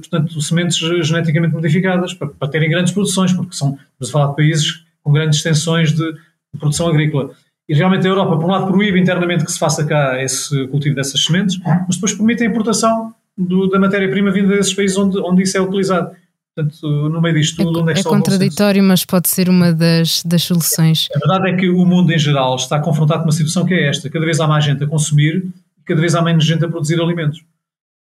portanto, 0.00 0.40
sementes 0.42 0.76
geneticamente 1.06 1.54
modificadas 1.54 2.14
para, 2.14 2.28
para, 2.28 2.48
terem 2.48 2.68
grandes 2.68 2.92
produções, 2.92 3.32
porque 3.32 3.54
são, 3.54 3.78
estamos 3.92 4.08
a 4.08 4.12
falar 4.12 4.26
de 4.30 4.36
países 4.36 4.84
com 5.02 5.12
grandes 5.12 5.38
extensões 5.38 5.92
de, 5.92 6.12
de, 6.12 6.58
produção 6.58 6.88
agrícola. 6.88 7.30
E 7.68 7.74
realmente 7.74 8.06
a 8.06 8.10
Europa, 8.10 8.36
por 8.36 8.44
um 8.44 8.48
lado, 8.48 8.66
proíbe 8.66 9.00
internamente 9.00 9.44
que 9.44 9.52
se 9.52 9.58
faça 9.58 9.84
cá 9.84 10.20
esse 10.22 10.66
cultivo 10.68 10.96
dessas 10.96 11.22
sementes, 11.22 11.58
mas 11.86 11.96
depois 11.96 12.12
permite 12.14 12.42
a 12.42 12.46
importação 12.46 13.14
do, 13.36 13.68
da 13.68 13.78
matéria-prima 13.78 14.30
vinda 14.30 14.48
desses 14.56 14.74
países 14.74 14.96
onde, 14.96 15.18
onde 15.18 15.42
isso 15.42 15.56
é 15.56 15.60
utilizado. 15.60 16.10
Portanto, 16.54 17.08
no 17.08 17.20
meio 17.20 17.36
disto 17.36 17.62
tudo, 17.62 17.78
é, 17.78 17.82
onde 17.82 17.92
é 17.92 17.94
que 17.94 18.00
É 18.00 18.04
contraditório, 18.04 18.82
mas 18.82 19.04
pode 19.04 19.28
ser 19.28 19.48
uma 19.48 19.72
das, 19.72 20.22
das 20.24 20.42
soluções. 20.42 21.08
A 21.14 21.18
verdade 21.18 21.50
é 21.50 21.56
que 21.56 21.68
o 21.68 21.86
mundo 21.86 22.12
em 22.12 22.18
geral 22.18 22.56
está 22.56 22.80
confrontado 22.80 23.20
com 23.20 23.26
uma 23.26 23.32
situação 23.32 23.64
que 23.64 23.72
é 23.72 23.88
esta: 23.88 24.10
cada 24.10 24.24
vez 24.24 24.40
há 24.40 24.48
mais 24.48 24.64
gente 24.64 24.82
a 24.82 24.86
consumir 24.86 25.46
e 25.78 25.82
cada 25.84 26.00
vez 26.00 26.14
há 26.14 26.22
menos 26.22 26.44
gente 26.44 26.64
a 26.64 26.68
produzir 26.68 27.00
alimentos. 27.00 27.44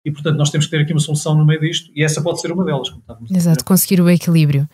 E, 0.03 0.11
portanto, 0.11 0.37
nós 0.37 0.49
temos 0.49 0.65
que 0.65 0.71
ter 0.71 0.81
aqui 0.81 0.91
uma 0.91 0.99
solução 0.99 1.35
no 1.35 1.45
meio 1.45 1.61
disto 1.61 1.91
e 1.95 2.03
essa 2.03 2.21
pode 2.21 2.41
ser 2.41 2.51
uma 2.51 2.65
delas. 2.65 2.91
Exato, 3.29 3.63
conseguir 3.63 4.01
o 4.01 4.09
equilíbrio. 4.09 4.67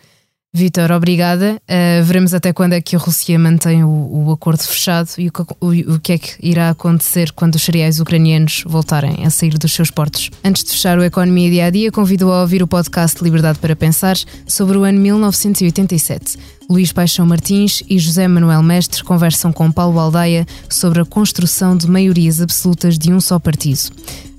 Vitor, 0.52 0.90
obrigada. 0.92 1.60
Uh, 1.68 2.02
veremos 2.02 2.32
até 2.32 2.54
quando 2.54 2.72
é 2.72 2.80
que 2.80 2.96
a 2.96 2.98
Rússia 2.98 3.38
mantém 3.38 3.84
o, 3.84 3.88
o 3.88 4.32
acordo 4.32 4.62
fechado 4.62 5.10
e 5.18 5.28
o 5.28 5.32
que, 5.32 5.42
o, 5.42 5.94
o 5.94 6.00
que, 6.00 6.12
é 6.12 6.18
que 6.18 6.30
irá 6.40 6.70
acontecer 6.70 7.32
quando 7.32 7.56
os 7.56 7.62
cereais 7.62 8.00
ucranianos 8.00 8.64
voltarem 8.66 9.26
a 9.26 9.30
sair 9.30 9.58
dos 9.58 9.72
seus 9.72 9.90
portos. 9.90 10.30
Antes 10.42 10.64
de 10.64 10.70
fechar 10.70 10.98
o 10.98 11.04
Economia 11.04 11.50
Dia 11.50 11.66
a 11.66 11.70
Dia, 11.70 11.92
convido 11.92 12.32
a 12.32 12.40
ouvir 12.40 12.62
o 12.62 12.66
podcast 12.66 13.22
Liberdade 13.22 13.58
para 13.58 13.76
Pensar 13.76 14.16
sobre 14.46 14.78
o 14.78 14.84
ano 14.84 14.98
1987. 14.98 16.38
Luís 16.70 16.92
Paixão 16.92 17.26
Martins 17.26 17.82
e 17.88 17.98
José 17.98 18.26
Manuel 18.26 18.62
Mestre 18.62 19.04
conversam 19.04 19.52
com 19.52 19.70
Paulo 19.70 19.98
Aldeia 19.98 20.46
sobre 20.68 21.00
a 21.00 21.04
construção 21.04 21.76
de 21.76 21.88
maiorias 21.88 22.40
absolutas 22.40 22.98
de 22.98 23.12
um 23.12 23.20
só 23.20 23.38
partido. 23.38 23.90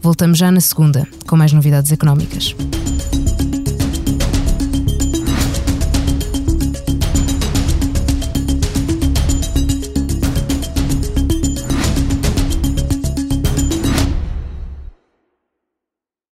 Voltamos 0.00 0.38
já 0.38 0.52
na 0.52 0.60
segunda, 0.60 1.04
com 1.26 1.36
mais 1.36 1.52
novidades 1.52 1.90
económicas. 1.90 2.54